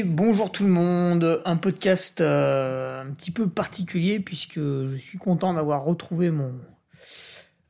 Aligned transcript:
Bonjour 0.00 0.50
tout 0.50 0.64
le 0.64 0.70
monde, 0.70 1.42
un 1.44 1.56
podcast 1.56 2.22
euh, 2.22 3.02
un 3.02 3.12
petit 3.12 3.30
peu 3.30 3.46
particulier 3.46 4.20
puisque 4.20 4.58
je 4.58 4.96
suis 4.96 5.18
content 5.18 5.52
d'avoir 5.52 5.84
retrouvé 5.84 6.30
mon 6.30 6.54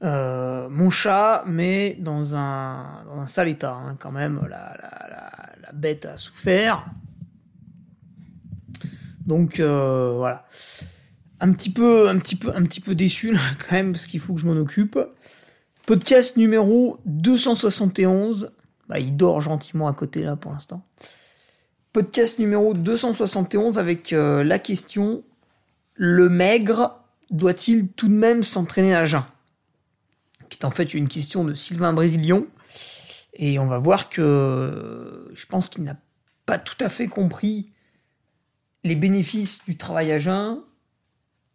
euh, 0.04 0.68
mon 0.68 0.88
chat, 0.90 1.42
mais 1.48 1.96
dans 1.98 2.36
un, 2.36 3.04
dans 3.06 3.18
un 3.18 3.26
sale 3.26 3.48
état 3.48 3.74
hein, 3.74 3.96
quand 3.98 4.12
même. 4.12 4.40
La, 4.42 4.76
la, 4.80 5.08
la, 5.08 5.32
la, 5.62 5.72
bête 5.72 6.06
a 6.06 6.16
souffert. 6.16 6.86
Donc 9.26 9.58
euh, 9.58 10.12
voilà, 10.16 10.46
un 11.40 11.52
petit 11.52 11.70
peu, 11.70 12.08
un 12.08 12.18
petit 12.18 12.36
peu, 12.36 12.54
un 12.54 12.62
petit 12.62 12.80
peu 12.80 12.94
déçu 12.94 13.32
là, 13.32 13.40
quand 13.58 13.74
même 13.74 13.92
parce 13.92 14.06
qu'il 14.06 14.20
faut 14.20 14.34
que 14.34 14.40
je 14.40 14.46
m'en 14.46 14.60
occupe. 14.60 14.98
Podcast 15.86 16.36
numéro 16.36 16.98
271. 17.06 18.52
Bah, 18.88 19.00
il 19.00 19.16
dort 19.16 19.40
gentiment 19.40 19.88
à 19.88 19.92
côté 19.92 20.22
là 20.22 20.36
pour 20.36 20.52
l'instant 20.52 20.86
podcast 21.92 22.38
numéro 22.38 22.72
271 22.72 23.78
avec 23.78 24.14
euh, 24.14 24.42
la 24.42 24.58
question 24.58 25.22
Le 25.94 26.30
maigre 26.30 27.04
doit-il 27.30 27.88
tout 27.88 28.08
de 28.08 28.14
même 28.14 28.42
s'entraîner 28.42 28.94
à 28.94 29.04
jeun? 29.04 29.24
Qui 30.48 30.58
est 30.58 30.64
en 30.64 30.70
fait 30.70 30.94
une 30.94 31.06
question 31.06 31.44
de 31.44 31.52
Sylvain 31.52 31.92
Brésilion. 31.92 32.46
Et 33.34 33.58
on 33.58 33.66
va 33.66 33.78
voir 33.78 34.08
que 34.08 35.30
je 35.34 35.46
pense 35.46 35.68
qu'il 35.68 35.84
n'a 35.84 35.96
pas 36.46 36.58
tout 36.58 36.82
à 36.82 36.88
fait 36.88 37.08
compris 37.08 37.70
les 38.84 38.96
bénéfices 38.96 39.64
du 39.66 39.76
travail 39.76 40.12
à 40.12 40.18
jeun. 40.18 40.60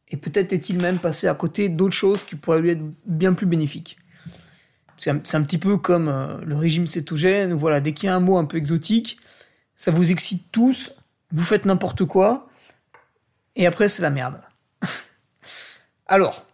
Et 0.09 0.17
peut-être 0.17 0.53
est-il 0.53 0.79
même 0.79 0.99
passé 0.99 1.27
à 1.27 1.33
côté 1.33 1.67
d'autres 1.67 1.95
choses 1.95 2.23
qui 2.23 2.35
pourraient 2.35 2.61
lui 2.61 2.71
être 2.71 2.83
bien 3.05 3.33
plus 3.33 3.47
bénéfiques. 3.47 3.97
C'est 4.99 5.09
un, 5.11 5.17
un, 5.17 5.43
petit 5.43 5.57
peu 5.57 5.77
comme 5.77 6.07
euh, 6.07 6.37
le 6.43 6.55
régime 6.55 6.87
cétogène. 6.87 7.53
Voilà, 7.53 7.81
dès 7.81 7.93
qu'il 7.93 8.07
y 8.07 8.09
a 8.09 8.15
un 8.15 8.19
mot 8.19 8.37
un 8.37 8.45
peu 8.45 8.57
exotique, 8.57 9.19
ça 9.77 9.91
vous 9.91 10.11
excite 10.11 10.51
tous, 10.51 10.91
vous 11.31 11.43
faites 11.43 11.65
n'importe 11.65 12.03
quoi, 12.03 12.49
et 13.55 13.65
après 13.65 13.87
c'est 13.87 14.01
la 14.01 14.09
merde. 14.09 14.41
Alors, 16.07 16.45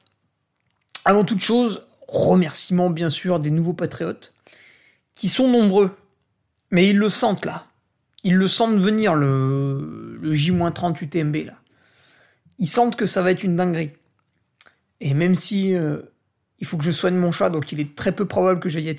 avant 1.05 1.23
toute 1.23 1.39
chose, 1.39 1.87
remerciement 2.07 2.91
bien 2.91 3.09
sûr 3.09 3.39
des 3.39 3.49
nouveaux 3.49 3.73
patriotes, 3.73 4.35
qui 5.15 5.29
sont 5.29 5.47
nombreux, 5.47 5.95
mais 6.69 6.87
ils 6.89 6.97
le 6.97 7.09
sentent 7.09 7.45
là. 7.45 7.65
Ils 8.23 8.35
le 8.35 8.47
sentent 8.47 8.79
venir, 8.79 9.15
le, 9.15 10.17
le 10.21 10.33
J-30 10.33 11.03
UTMB 11.03 11.35
là. 11.47 11.53
Ils 12.59 12.67
sentent 12.67 12.95
que 12.95 13.05
ça 13.05 13.21
va 13.21 13.31
être 13.31 13.43
une 13.43 13.55
dinguerie. 13.55 13.91
Et 15.01 15.13
même 15.13 15.35
si 15.35 15.75
euh, 15.75 16.01
il 16.59 16.65
faut 16.65 16.77
que 16.77 16.83
je 16.83 16.91
soigne 16.91 17.15
mon 17.15 17.31
chat, 17.31 17.49
donc 17.49 17.71
il 17.71 17.79
est 17.79 17.95
très 17.95 18.13
peu 18.13 18.25
probable 18.25 18.59
que 18.59 18.69
j'aille 18.69 18.89
à 18.89 18.93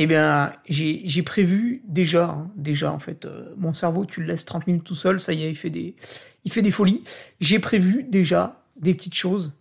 eh 0.00 0.06
bien, 0.06 0.52
j'ai 0.68 1.22
prévu 1.24 1.82
déjà, 1.88 2.26
hein, 2.26 2.52
déjà 2.54 2.92
en 2.92 3.00
fait, 3.00 3.24
euh, 3.24 3.52
mon 3.56 3.72
cerveau, 3.72 4.06
tu 4.06 4.20
le 4.20 4.28
laisses 4.28 4.44
30 4.44 4.68
minutes 4.68 4.84
tout 4.84 4.94
seul, 4.94 5.18
ça 5.18 5.32
y 5.32 5.42
est, 5.42 5.50
il 5.50 5.56
fait 5.56 5.70
des, 5.70 6.70
folies. 6.70 7.02
J'ai 7.40 7.58
prévu 7.58 8.04
déjà 8.04 8.62
des 8.76 8.94
petites 8.94 9.14
choses 9.14 9.54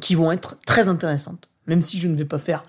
qui 0.00 0.14
vont 0.14 0.32
être 0.32 0.58
très 0.64 0.88
intéressantes. 0.88 1.50
Même 1.66 1.82
si 1.82 2.00
je 2.00 2.08
ne 2.08 2.16
vais 2.16 2.24
pas 2.24 2.38
faire 2.38 2.64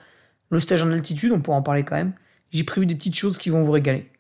le 0.50 0.60
stage 0.60 0.84
en 0.84 0.92
altitude, 0.92 1.32
on 1.32 1.40
pourra 1.40 1.56
en 1.56 1.62
parler 1.62 1.84
quand 1.84 1.96
même. 1.96 2.12
J'ai 2.52 2.66
prévu 2.66 2.86
des 2.86 2.96
petites 2.96 3.16
choses 3.16 3.38
qui 3.38 3.50
vont 3.50 3.64
vous 3.64 3.72
régaler. 3.72 4.12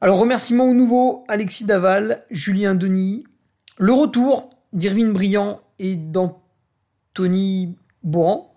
Alors, 0.00 0.18
remerciements 0.18 0.68
au 0.68 0.74
nouveau 0.74 1.24
Alexis 1.28 1.64
Daval, 1.64 2.24
Julien 2.28 2.74
Denis, 2.74 3.22
le 3.78 3.92
retour 3.92 4.50
d'Irvine 4.72 5.12
Briand 5.12 5.60
et 5.78 5.94
d'Anthony 5.94 7.76
Bourran. 8.02 8.52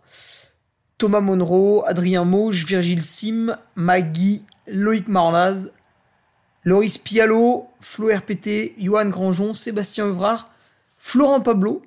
Thomas 0.99 1.21
Monroe, 1.21 1.81
Adrien 1.87 2.25
Mauge, 2.25 2.65
Virgile 2.65 3.01
Sim, 3.01 3.55
Maggie, 3.75 4.43
Loïc 4.67 5.07
Marlaz, 5.07 5.71
Loris 6.65 6.97
Pialo, 6.97 7.67
Flo 7.79 8.09
RPT, 8.13 8.73
Johan 8.77 9.07
Grandjon, 9.07 9.53
Sébastien 9.53 10.07
Evrard, 10.07 10.51
Florent 10.97 11.39
Pablo, 11.39 11.81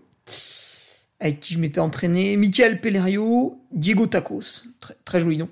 avec 1.21 1.41
qui 1.41 1.53
je 1.53 1.59
m'étais 1.59 1.78
entraîné, 1.78 2.39
Michael 2.39 2.81
Pellerio, 2.81 3.61
Diego 3.71 4.06
Tacos, 4.06 4.65
très, 4.81 4.97
très 5.05 5.21
joli 5.21 5.37
nom, 5.37 5.50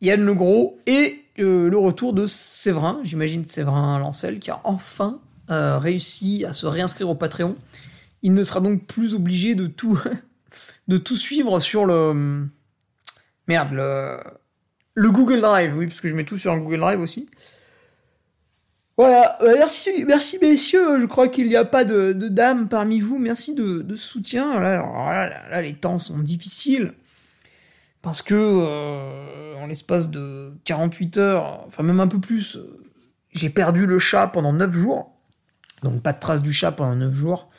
Yann 0.00 0.24
Legros 0.24 0.78
et 0.86 1.22
euh, 1.38 1.70
le 1.70 1.78
retour 1.78 2.12
de 2.12 2.26
Séverin, 2.26 3.00
j'imagine 3.04 3.46
Séverin 3.46 4.00
Lancel, 4.00 4.40
qui 4.40 4.50
a 4.50 4.60
enfin 4.64 5.20
euh, 5.50 5.78
réussi 5.78 6.44
à 6.44 6.52
se 6.52 6.66
réinscrire 6.66 7.08
au 7.08 7.14
Patreon. 7.14 7.54
Il 8.22 8.34
ne 8.34 8.42
sera 8.42 8.60
donc 8.60 8.84
plus 8.84 9.14
obligé 9.14 9.54
de 9.54 9.68
tout 9.68 9.96
de 10.88 10.98
tout 10.98 11.16
suivre 11.16 11.60
sur 11.60 11.84
le. 11.86 12.46
Merde, 13.46 13.72
le. 13.72 14.18
Le 14.94 15.12
Google 15.12 15.40
Drive, 15.40 15.76
oui, 15.76 15.86
parce 15.86 16.00
que 16.00 16.08
je 16.08 16.16
mets 16.16 16.24
tout 16.24 16.38
sur 16.38 16.56
le 16.56 16.60
Google 16.60 16.80
Drive 16.80 17.00
aussi. 17.00 17.30
Voilà, 18.98 19.38
merci, 19.40 20.04
merci 20.08 20.38
messieurs, 20.42 20.98
je 20.98 21.06
crois 21.06 21.28
qu'il 21.28 21.46
n'y 21.46 21.54
a 21.54 21.64
pas 21.64 21.84
de, 21.84 22.12
dames 22.12 22.66
parmi 22.66 22.98
vous, 22.98 23.20
merci 23.20 23.54
de, 23.54 23.94
soutien. 23.94 24.58
Là, 24.58 25.62
les 25.62 25.74
temps 25.74 25.98
sont 25.98 26.18
difficiles, 26.18 26.94
parce 28.02 28.22
que 28.22 28.34
euh, 28.34 29.54
en 29.54 29.66
l'espace 29.66 30.10
de 30.10 30.52
48 30.64 31.18
heures, 31.18 31.64
enfin 31.68 31.84
même 31.84 32.00
un 32.00 32.08
peu 32.08 32.18
plus, 32.18 32.58
j'ai 33.30 33.50
perdu 33.50 33.86
le 33.86 34.00
chat 34.00 34.26
pendant 34.26 34.52
9 34.52 34.72
jours, 34.72 35.12
donc 35.84 36.02
pas 36.02 36.12
de 36.12 36.18
trace 36.18 36.42
du 36.42 36.52
chat 36.52 36.72
pendant 36.72 36.96
9 36.96 37.14
jours. 37.14 37.50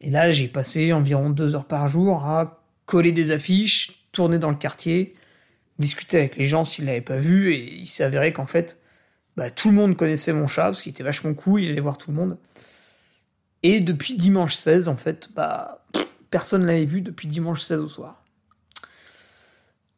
Et 0.00 0.10
là, 0.10 0.30
j'ai 0.30 0.48
passé 0.48 0.92
environ 0.92 1.30
2 1.30 1.54
heures 1.56 1.66
par 1.66 1.88
jour 1.88 2.24
à 2.24 2.62
coller 2.86 3.12
des 3.12 3.30
affiches, 3.30 4.04
tourner 4.12 4.38
dans 4.38 4.50
le 4.50 4.56
quartier, 4.56 5.14
discuter 5.78 6.18
avec 6.18 6.36
les 6.36 6.44
gens 6.44 6.64
s'ils 6.64 6.86
l'avaient 6.86 7.00
pas 7.00 7.18
vu, 7.18 7.52
et 7.52 7.74
il 7.80 7.86
s'est 7.86 8.04
avéré 8.04 8.32
qu'en 8.32 8.46
fait, 8.46 8.80
bah, 9.36 9.50
tout 9.50 9.68
le 9.68 9.74
monde 9.74 9.96
connaissait 9.96 10.32
mon 10.32 10.46
chat, 10.46 10.64
parce 10.64 10.82
qu'il 10.82 10.90
était 10.90 11.02
vachement 11.02 11.34
cool, 11.34 11.62
il 11.62 11.70
allait 11.70 11.80
voir 11.80 11.98
tout 11.98 12.10
le 12.10 12.16
monde. 12.16 12.38
Et 13.62 13.80
depuis 13.80 14.14
dimanche 14.14 14.54
16, 14.54 14.88
en 14.88 14.96
fait, 14.96 15.30
bah, 15.34 15.84
personne 16.30 16.64
l'avait 16.64 16.84
vu 16.84 17.00
depuis 17.00 17.28
dimanche 17.28 17.60
16 17.62 17.80
au 17.80 17.88
soir. 17.88 18.22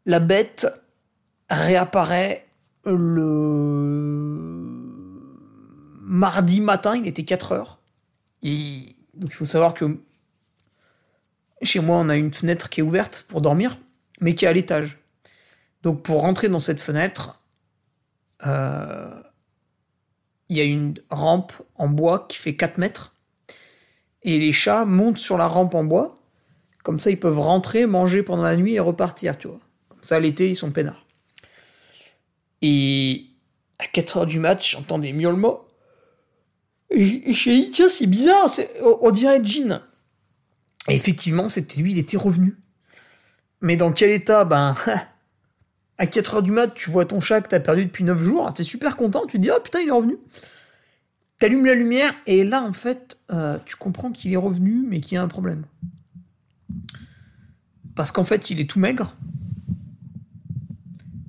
La 0.06 0.18
bête 0.18 0.66
réapparaît 1.50 2.46
le 2.86 3.00
mardi 6.00 6.62
matin, 6.62 6.96
il 6.96 7.06
était 7.06 7.24
4 7.24 7.52
heures. 7.52 7.78
Donc 9.20 9.30
il 9.30 9.34
faut 9.34 9.44
savoir 9.44 9.74
que 9.74 9.98
chez 11.62 11.80
moi, 11.80 11.98
on 11.98 12.08
a 12.08 12.16
une 12.16 12.32
fenêtre 12.32 12.70
qui 12.70 12.80
est 12.80 12.82
ouverte 12.82 13.26
pour 13.28 13.42
dormir, 13.42 13.78
mais 14.20 14.34
qui 14.34 14.46
est 14.46 14.48
à 14.48 14.52
l'étage. 14.52 14.96
Donc 15.82 16.02
pour 16.02 16.22
rentrer 16.22 16.48
dans 16.48 16.58
cette 16.58 16.80
fenêtre, 16.80 17.42
euh, 18.46 19.22
il 20.48 20.56
y 20.56 20.60
a 20.60 20.64
une 20.64 20.94
rampe 21.10 21.52
en 21.76 21.88
bois 21.88 22.26
qui 22.28 22.38
fait 22.38 22.56
4 22.56 22.78
mètres. 22.78 23.14
Et 24.22 24.38
les 24.38 24.52
chats 24.52 24.86
montent 24.86 25.18
sur 25.18 25.36
la 25.36 25.46
rampe 25.46 25.74
en 25.74 25.84
bois. 25.84 26.18
Comme 26.82 26.98
ça, 26.98 27.10
ils 27.10 27.20
peuvent 27.20 27.38
rentrer, 27.38 27.84
manger 27.84 28.22
pendant 28.22 28.42
la 28.42 28.56
nuit 28.56 28.74
et 28.74 28.80
repartir, 28.80 29.36
tu 29.36 29.48
vois. 29.48 29.60
Comme 29.90 30.02
ça, 30.02 30.18
l'été, 30.18 30.48
ils 30.48 30.56
sont 30.56 30.70
peinards. 30.70 31.04
Et 32.62 33.26
à 33.78 33.86
4 33.86 34.16
heures 34.16 34.26
du 34.26 34.40
match, 34.40 34.72
j'entends 34.72 34.98
des 34.98 35.12
miaulements. 35.12 35.60
Et 36.90 37.32
je 37.32 37.50
dit, 37.50 37.70
tiens, 37.70 37.88
c'est 37.88 38.06
bizarre, 38.06 38.50
on 39.00 39.10
dirait 39.10 39.42
Jean. 39.44 39.80
Et 40.88 40.94
effectivement, 40.94 41.48
c'était 41.48 41.80
lui, 41.80 41.92
il 41.92 41.98
était 41.98 42.16
revenu. 42.16 42.56
Mais 43.60 43.76
dans 43.76 43.92
quel 43.92 44.10
état 44.10 44.44
Ben, 44.44 44.74
à 45.98 46.06
4 46.06 46.34
heures 46.34 46.42
du 46.42 46.50
mat, 46.50 46.68
tu 46.74 46.90
vois 46.90 47.04
ton 47.04 47.20
chat 47.20 47.42
que 47.42 47.48
t'as 47.48 47.60
perdu 47.60 47.84
depuis 47.84 48.04
9 48.04 48.18
jours, 48.20 48.52
t'es 48.54 48.64
super 48.64 48.96
content, 48.96 49.26
tu 49.26 49.36
te 49.36 49.42
dis, 49.42 49.50
oh 49.50 49.60
putain, 49.62 49.80
il 49.80 49.88
est 49.88 49.92
revenu. 49.92 50.16
T'allumes 51.38 51.64
la 51.64 51.74
lumière, 51.74 52.12
et 52.26 52.44
là, 52.44 52.62
en 52.62 52.72
fait, 52.72 53.18
euh, 53.30 53.56
tu 53.64 53.76
comprends 53.76 54.10
qu'il 54.10 54.32
est 54.32 54.36
revenu, 54.36 54.84
mais 54.86 55.00
qu'il 55.00 55.14
y 55.14 55.18
a 55.18 55.22
un 55.22 55.28
problème. 55.28 55.64
Parce 57.94 58.12
qu'en 58.12 58.24
fait, 58.24 58.50
il 58.50 58.60
est 58.60 58.68
tout 58.68 58.78
maigre. 58.78 59.14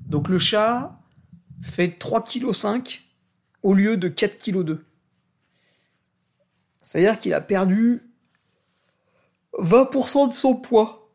Donc 0.08 0.28
le 0.28 0.38
chat 0.38 1.00
fait 1.62 1.98
3,5 1.98 2.84
kg 2.84 3.00
au 3.64 3.74
lieu 3.74 3.96
de 3.96 4.10
4,2 4.10 4.64
kg. 4.64 4.80
C'est-à-dire 6.82 7.20
qu'il 7.20 7.34
a 7.34 7.42
perdu 7.42 8.02
20% 9.60 10.30
de 10.30 10.34
son 10.34 10.56
poids. 10.56 11.10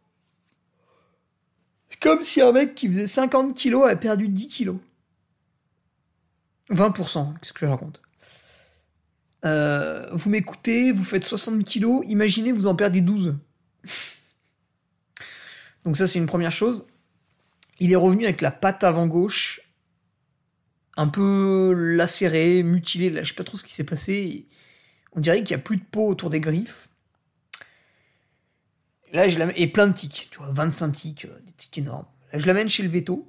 Comme 2.00 2.22
si 2.22 2.40
un 2.40 2.52
mec 2.52 2.74
qui 2.74 2.88
faisait 2.88 3.06
50 3.06 3.54
kilos 3.54 3.88
a 3.88 3.96
perdu 3.96 4.28
10 4.28 4.48
kilos. 4.48 4.76
20%, 6.70 7.38
qu'est-ce 7.38 7.52
que 7.52 7.60
je 7.60 7.66
raconte? 7.66 8.02
Euh, 9.44 10.08
Vous 10.12 10.30
m'écoutez, 10.30 10.92
vous 10.92 11.04
faites 11.04 11.24
60 11.24 11.64
kilos, 11.64 12.04
imaginez 12.08 12.52
vous 12.52 12.66
en 12.66 12.74
perdez 12.74 13.00
12. 13.00 13.36
Donc 15.84 15.96
ça, 15.96 16.06
c'est 16.06 16.18
une 16.18 16.26
première 16.26 16.50
chose. 16.50 16.86
Il 17.78 17.92
est 17.92 17.96
revenu 17.96 18.24
avec 18.24 18.40
la 18.40 18.50
patte 18.50 18.84
avant 18.84 19.06
gauche 19.06 19.60
un 20.96 21.08
peu 21.08 21.72
lacérée, 21.74 22.62
mutilée. 22.62 23.10
Là, 23.10 23.22
je 23.22 23.28
sais 23.28 23.34
pas 23.34 23.44
trop 23.44 23.56
ce 23.56 23.64
qui 23.64 23.72
s'est 23.72 23.84
passé. 23.84 24.46
On 25.16 25.20
dirait 25.20 25.42
qu'il 25.42 25.56
y 25.56 25.58
a 25.58 25.62
plus 25.62 25.78
de 25.78 25.84
peau 25.84 26.06
autour 26.06 26.30
des 26.30 26.40
griffes. 26.40 26.88
Là, 29.12 29.28
je 29.28 29.38
l'amène. 29.38 29.54
Et 29.56 29.66
plein 29.66 29.88
de 29.88 29.94
tics, 29.94 30.28
tu 30.30 30.38
vois, 30.38 30.48
25 30.50 30.92
tics, 30.92 31.24
euh, 31.24 31.40
des 31.46 31.52
tics 31.52 31.78
énormes. 31.78 32.04
Là, 32.32 32.38
je 32.38 32.46
l'amène 32.46 32.68
chez 32.68 32.82
le 32.82 32.90
veto, 32.90 33.26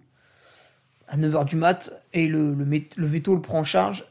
à 1.08 1.18
9h 1.18 1.46
du 1.46 1.56
mat, 1.56 1.92
et 2.12 2.28
le, 2.28 2.54
le, 2.54 2.66
le 2.66 3.08
veto 3.08 3.34
le 3.34 3.42
prend 3.42 3.60
en 3.60 3.64
charge. 3.64 4.06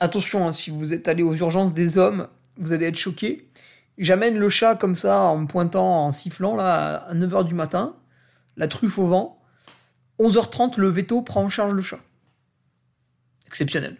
Attention, 0.00 0.46
hein, 0.46 0.52
si 0.52 0.70
vous 0.70 0.92
êtes 0.92 1.06
allé 1.08 1.22
aux 1.22 1.34
urgences 1.36 1.72
des 1.72 1.98
hommes, 1.98 2.28
vous 2.56 2.72
allez 2.72 2.86
être 2.86 2.96
choqué. 2.96 3.48
J'amène 3.96 4.36
le 4.36 4.48
chat 4.48 4.74
comme 4.74 4.94
ça, 4.94 5.20
en 5.20 5.38
me 5.38 5.46
pointant, 5.46 6.06
en 6.06 6.10
sifflant, 6.10 6.56
là, 6.56 6.96
à 6.96 7.14
9h 7.14 7.46
du 7.46 7.54
matin, 7.54 7.96
la 8.56 8.66
truffe 8.66 8.98
au 8.98 9.06
vent. 9.06 9.40
11h30, 10.18 10.80
le 10.80 10.88
veto 10.88 11.22
prend 11.22 11.44
en 11.44 11.48
charge 11.48 11.74
le 11.74 11.82
chat. 11.82 12.00
Exceptionnel. 13.46 13.98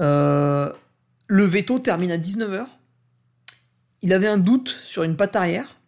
Euh, 0.00 0.72
le 1.34 1.44
veto 1.46 1.80
termine 1.80 2.12
à 2.12 2.16
19h. 2.16 2.64
Il 4.02 4.12
avait 4.12 4.28
un 4.28 4.38
doute 4.38 4.68
sur 4.68 5.02
une 5.02 5.16
patte 5.16 5.34
arrière. 5.34 5.80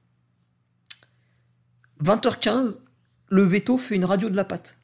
20h15, 2.03 2.81
le 3.29 3.45
veto 3.45 3.79
fait 3.79 3.95
une 3.95 4.05
radio 4.05 4.29
de 4.29 4.35
la 4.35 4.43
patte. 4.43 4.77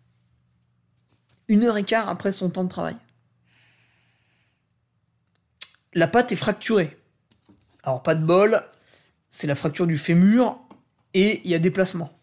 Une 1.48 1.64
heure 1.64 1.76
et 1.76 1.82
quart 1.82 2.08
après 2.08 2.30
son 2.30 2.48
temps 2.48 2.62
de 2.62 2.68
travail. 2.68 2.96
La 5.94 6.06
patte 6.06 6.30
est 6.30 6.36
fracturée. 6.36 6.96
Alors 7.82 8.04
pas 8.04 8.14
de 8.14 8.24
bol, 8.24 8.62
c'est 9.30 9.48
la 9.48 9.56
fracture 9.56 9.88
du 9.88 9.98
fémur 9.98 10.60
et 11.12 11.40
il 11.42 11.50
y 11.50 11.56
a 11.56 11.58
déplacement. 11.58 12.16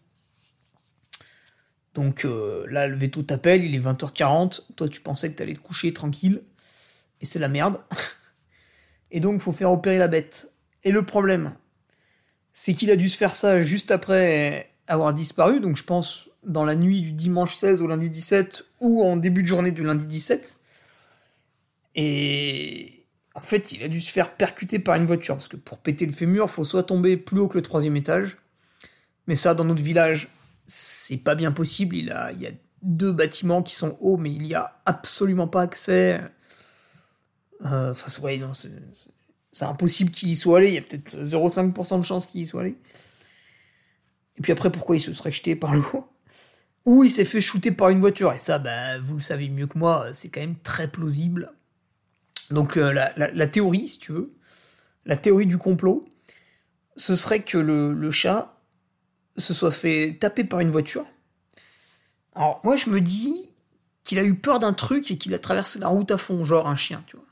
Donc 1.92 2.24
euh, 2.24 2.66
là, 2.70 2.88
le 2.88 2.96
veto 2.96 3.22
t'appelle, 3.22 3.62
il 3.62 3.74
est 3.74 3.80
20h40, 3.80 4.62
toi 4.76 4.88
tu 4.88 5.02
pensais 5.02 5.30
que 5.30 5.36
t'allais 5.36 5.52
te 5.52 5.60
coucher 5.60 5.92
tranquille, 5.92 6.42
et 7.20 7.26
c'est 7.26 7.38
la 7.38 7.48
merde. 7.48 7.82
et 9.10 9.20
donc 9.20 9.40
faut 9.40 9.52
faire 9.52 9.70
opérer 9.70 9.98
la 9.98 10.08
bête. 10.08 10.52
Et 10.84 10.92
le 10.92 11.04
problème, 11.04 11.54
c'est 12.52 12.74
qu'il 12.74 12.90
a 12.90 12.96
dû 12.96 13.08
se 13.08 13.16
faire 13.16 13.36
ça 13.36 13.60
juste 13.60 13.90
après 13.90 14.70
avoir 14.86 15.14
disparu, 15.14 15.60
donc 15.60 15.76
je 15.76 15.84
pense 15.84 16.28
dans 16.42 16.64
la 16.64 16.74
nuit 16.74 17.00
du 17.00 17.12
dimanche 17.12 17.54
16 17.54 17.82
au 17.82 17.86
lundi 17.86 18.08
17 18.08 18.64
ou 18.80 19.02
en 19.02 19.16
début 19.16 19.42
de 19.42 19.46
journée 19.46 19.70
du 19.72 19.82
lundi 19.82 20.06
17. 20.06 20.56
Et 21.96 23.06
en 23.34 23.40
fait, 23.40 23.72
il 23.72 23.82
a 23.82 23.88
dû 23.88 24.00
se 24.00 24.10
faire 24.10 24.34
percuter 24.34 24.78
par 24.78 24.96
une 24.96 25.06
voiture, 25.06 25.36
parce 25.36 25.48
que 25.48 25.56
pour 25.56 25.78
péter 25.78 26.06
le 26.06 26.12
fémur, 26.12 26.48
faut 26.48 26.64
soit 26.64 26.82
tomber 26.82 27.16
plus 27.16 27.40
haut 27.40 27.48
que 27.48 27.58
le 27.58 27.62
troisième 27.62 27.96
étage, 27.96 28.38
mais 29.26 29.34
ça, 29.36 29.54
dans 29.54 29.64
notre 29.64 29.82
village, 29.82 30.28
c'est 30.66 31.18
pas 31.18 31.34
bien 31.34 31.52
possible. 31.52 31.96
Il, 31.96 32.14
il 32.34 32.42
y 32.42 32.46
a 32.46 32.50
deux 32.82 33.12
bâtiments 33.12 33.62
qui 33.62 33.74
sont 33.74 33.96
hauts, 34.00 34.16
mais 34.16 34.32
il 34.32 34.46
y 34.46 34.54
a 34.54 34.80
absolument 34.86 35.48
pas 35.48 35.62
accès. 35.62 36.20
Euh, 37.64 37.94
c'est 39.52 39.64
impossible 39.64 40.10
qu'il 40.10 40.30
y 40.30 40.36
soit 40.36 40.58
allé. 40.58 40.68
Il 40.68 40.74
y 40.74 40.78
a 40.78 40.82
peut-être 40.82 41.16
0,5% 41.16 41.98
de 41.98 42.04
chance 42.04 42.26
qu'il 42.26 42.40
y 42.40 42.46
soit 42.46 42.62
allé. 42.62 42.76
Et 44.36 44.42
puis 44.42 44.52
après, 44.52 44.70
pourquoi 44.70 44.96
il 44.96 45.00
se 45.00 45.12
serait 45.12 45.32
jeté 45.32 45.56
par 45.56 45.74
le 45.74 45.80
haut? 45.80 46.06
Ou 46.86 47.04
il 47.04 47.10
s'est 47.10 47.24
fait 47.24 47.40
shooter 47.40 47.72
par 47.72 47.90
une 47.90 48.00
voiture. 48.00 48.32
Et 48.32 48.38
ça, 48.38 48.58
bah, 48.58 48.98
vous 48.98 49.16
le 49.16 49.20
savez 49.20 49.48
mieux 49.48 49.66
que 49.66 49.78
moi, 49.78 50.12
c'est 50.12 50.28
quand 50.28 50.40
même 50.40 50.56
très 50.56 50.88
plausible. 50.88 51.52
Donc 52.50 52.76
euh, 52.76 52.92
la, 52.92 53.12
la, 53.16 53.46
théorie, 53.46 53.86
si 53.86 53.98
tu 53.98 54.12
veux, 54.12 54.32
la 55.06 55.16
théorie 55.16 55.46
du 55.46 55.58
complot, 55.58 56.08
ce 56.96 57.14
serait 57.14 57.42
que 57.42 57.58
le, 57.58 57.92
le 57.92 58.10
chat 58.10 58.56
se 59.36 59.54
soit 59.54 59.70
fait 59.70 60.18
taper 60.20 60.44
par 60.44 60.60
une 60.60 60.70
voiture. 60.70 61.06
Alors 62.34 62.60
moi 62.64 62.76
je 62.76 62.90
me 62.90 63.00
dis 63.00 63.54
qu'il 64.02 64.18
a 64.18 64.24
eu 64.24 64.34
peur 64.34 64.58
d'un 64.58 64.72
truc 64.72 65.10
et 65.10 65.18
qu'il 65.18 65.34
a 65.34 65.38
traversé 65.38 65.78
la 65.78 65.88
route 65.88 66.10
à 66.10 66.18
fond, 66.18 66.44
genre 66.44 66.66
un 66.66 66.76
chien, 66.76 67.04
tu 67.06 67.16
vois. 67.16 67.26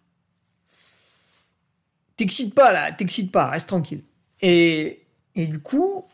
T'excites 2.18 2.52
pas 2.52 2.72
là, 2.72 2.90
t'excites 2.90 3.30
pas, 3.30 3.46
reste 3.46 3.68
tranquille. 3.68 4.02
Et, 4.42 5.06
du 5.36 5.60
coup, 5.60 6.04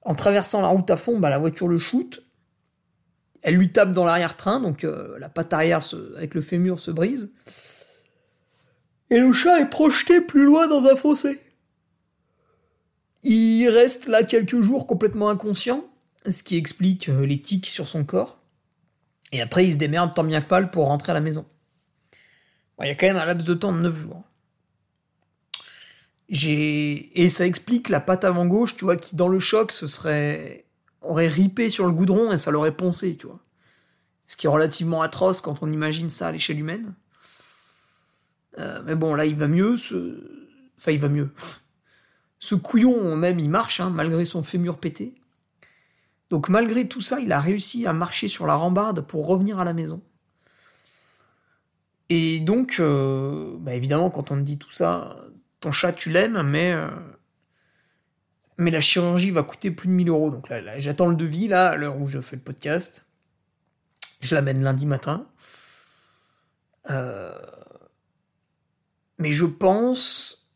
en 0.00 0.14
traversant 0.14 0.62
la 0.62 0.68
route 0.68 0.90
à 0.90 0.96
fond, 0.96 1.18
bah, 1.18 1.28
la 1.28 1.38
voiture 1.38 1.68
le 1.68 1.76
shoot. 1.76 2.22
Elle 3.42 3.54
lui 3.54 3.70
tape 3.70 3.92
dans 3.92 4.06
l'arrière-train, 4.06 4.60
donc 4.60 4.82
euh, 4.82 5.18
la 5.18 5.28
patte 5.28 5.52
arrière 5.52 5.80
avec 6.16 6.34
le 6.34 6.40
fémur 6.40 6.80
se 6.80 6.90
brise. 6.90 7.32
Et 9.10 9.20
le 9.20 9.30
chat 9.32 9.60
est 9.60 9.68
projeté 9.68 10.22
plus 10.22 10.46
loin 10.46 10.66
dans 10.68 10.84
un 10.86 10.96
fossé. 10.96 11.38
Il 13.22 13.68
reste 13.68 14.06
là 14.06 14.24
quelques 14.24 14.62
jours 14.62 14.86
complètement 14.86 15.28
inconscient, 15.28 15.84
ce 16.26 16.42
qui 16.42 16.56
explique 16.56 17.10
euh, 17.10 17.26
les 17.26 17.40
tics 17.40 17.66
sur 17.66 17.88
son 17.88 18.04
corps. 18.04 18.38
Et 19.32 19.42
après, 19.42 19.66
il 19.66 19.72
se 19.74 19.78
démerde 19.78 20.14
tant 20.14 20.24
bien 20.24 20.40
que 20.40 20.48
mal 20.48 20.70
pour 20.70 20.86
rentrer 20.86 21.12
à 21.12 21.14
la 21.14 21.20
maison. 21.20 21.44
Il 22.80 22.86
y 22.86 22.90
a 22.90 22.94
quand 22.94 23.06
même 23.06 23.16
un 23.16 23.26
laps 23.26 23.46
de 23.46 23.54
temps 23.54 23.72
de 23.72 23.80
9 23.80 23.94
jours. 23.94 24.24
Et 26.28 27.28
ça 27.28 27.46
explique 27.46 27.88
la 27.88 28.00
patte 28.00 28.24
avant 28.24 28.46
gauche, 28.46 28.76
tu 28.76 28.84
vois, 28.84 28.96
qui 28.96 29.14
dans 29.14 29.28
le 29.28 29.38
choc 29.38 29.72
ce 29.72 29.86
serait 29.86 30.64
aurait 31.02 31.28
ripé 31.28 31.70
sur 31.70 31.86
le 31.86 31.92
goudron 31.92 32.32
et 32.32 32.38
ça 32.38 32.50
l'aurait 32.50 32.76
poncé, 32.76 33.16
tu 33.16 33.26
vois. 33.26 33.40
Ce 34.26 34.36
qui 34.36 34.46
est 34.46 34.50
relativement 34.50 35.02
atroce 35.02 35.40
quand 35.40 35.62
on 35.62 35.70
imagine 35.70 36.10
ça 36.10 36.28
à 36.28 36.32
l'échelle 36.32 36.58
humaine. 36.58 36.94
Euh, 38.58 38.82
mais 38.84 38.94
bon, 38.94 39.14
là, 39.14 39.24
il 39.24 39.36
va 39.36 39.46
mieux. 39.46 39.76
Ce... 39.76 40.18
Enfin, 40.78 40.92
il 40.92 40.98
va 40.98 41.08
mieux. 41.08 41.30
Ce 42.38 42.54
couillon, 42.54 43.14
même, 43.16 43.38
il 43.38 43.48
marche, 43.48 43.80
hein, 43.80 43.90
malgré 43.90 44.24
son 44.24 44.42
fémur 44.42 44.78
pété. 44.78 45.14
Donc, 46.28 46.48
malgré 46.48 46.88
tout 46.88 47.00
ça, 47.00 47.20
il 47.20 47.32
a 47.32 47.38
réussi 47.38 47.86
à 47.86 47.92
marcher 47.92 48.26
sur 48.26 48.46
la 48.46 48.54
rambarde 48.54 49.02
pour 49.02 49.26
revenir 49.26 49.60
à 49.60 49.64
la 49.64 49.72
maison. 49.72 50.02
Et 52.08 52.40
donc, 52.40 52.76
euh, 52.80 53.56
bah, 53.58 53.74
évidemment, 53.74 54.10
quand 54.10 54.30
on 54.30 54.36
dit 54.36 54.58
tout 54.58 54.72
ça, 54.72 55.16
ton 55.60 55.72
chat, 55.72 55.92
tu 55.92 56.10
l'aimes, 56.10 56.42
mais, 56.42 56.72
euh, 56.72 56.88
mais 58.58 58.70
la 58.70 58.80
chirurgie 58.80 59.30
va 59.30 59.42
coûter 59.42 59.70
plus 59.70 59.88
de 59.88 59.92
1000 59.92 60.08
euros. 60.08 60.30
Donc 60.30 60.48
là, 60.48 60.78
j'attends 60.78 61.08
le 61.08 61.16
devis, 61.16 61.48
là, 61.48 61.70
à 61.70 61.76
l'heure 61.76 62.00
où 62.00 62.06
je 62.06 62.20
fais 62.20 62.36
le 62.36 62.42
podcast. 62.42 63.10
Je 64.20 64.34
l'amène 64.34 64.62
lundi 64.62 64.86
matin. 64.86 65.26
Mais 69.18 69.30
je 69.30 69.46
pense 69.46 70.46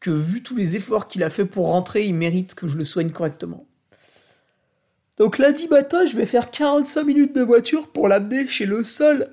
que 0.00 0.10
vu 0.10 0.42
tous 0.42 0.56
les 0.56 0.76
efforts 0.76 1.06
qu'il 1.06 1.22
a 1.22 1.30
fait 1.30 1.44
pour 1.44 1.68
rentrer, 1.68 2.04
il 2.04 2.14
mérite 2.14 2.54
que 2.54 2.66
je 2.66 2.76
le 2.76 2.84
soigne 2.84 3.12
correctement. 3.12 3.68
Donc 5.18 5.38
lundi 5.38 5.68
matin, 5.68 6.04
je 6.04 6.16
vais 6.16 6.26
faire 6.26 6.50
45 6.50 7.04
minutes 7.04 7.34
de 7.34 7.42
voiture 7.42 7.92
pour 7.92 8.08
l'amener 8.08 8.46
chez 8.48 8.66
le 8.66 8.82
seul 8.82 9.32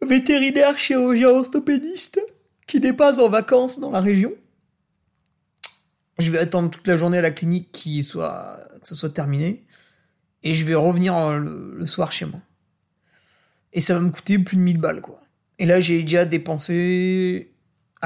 vétérinaire 0.00 0.78
chirurgien 0.78 1.28
orthopédiste 1.28 2.20
qui 2.66 2.80
n'est 2.80 2.92
pas 2.92 3.20
en 3.20 3.28
vacances 3.28 3.80
dans 3.80 3.90
la 3.90 4.00
région. 4.00 4.32
Je 6.18 6.30
vais 6.30 6.38
attendre 6.38 6.70
toute 6.70 6.86
la 6.86 6.96
journée 6.96 7.18
à 7.18 7.22
la 7.22 7.30
clinique 7.30 7.70
qui 7.72 8.02
soit, 8.02 8.60
que 8.80 8.88
ça 8.88 8.94
soit 8.94 9.10
terminé. 9.10 9.64
Et 10.42 10.54
je 10.54 10.64
vais 10.64 10.74
revenir 10.74 11.38
le, 11.38 11.74
le 11.76 11.86
soir 11.86 12.12
chez 12.12 12.26
moi. 12.26 12.40
Et 13.72 13.80
ça 13.80 13.94
va 13.94 14.00
me 14.00 14.10
coûter 14.10 14.38
plus 14.38 14.56
de 14.56 14.62
1000 14.62 14.78
balles, 14.78 15.00
quoi. 15.00 15.20
Et 15.58 15.66
là, 15.66 15.80
j'ai 15.80 16.02
déjà 16.02 16.24
dépensé 16.24 17.54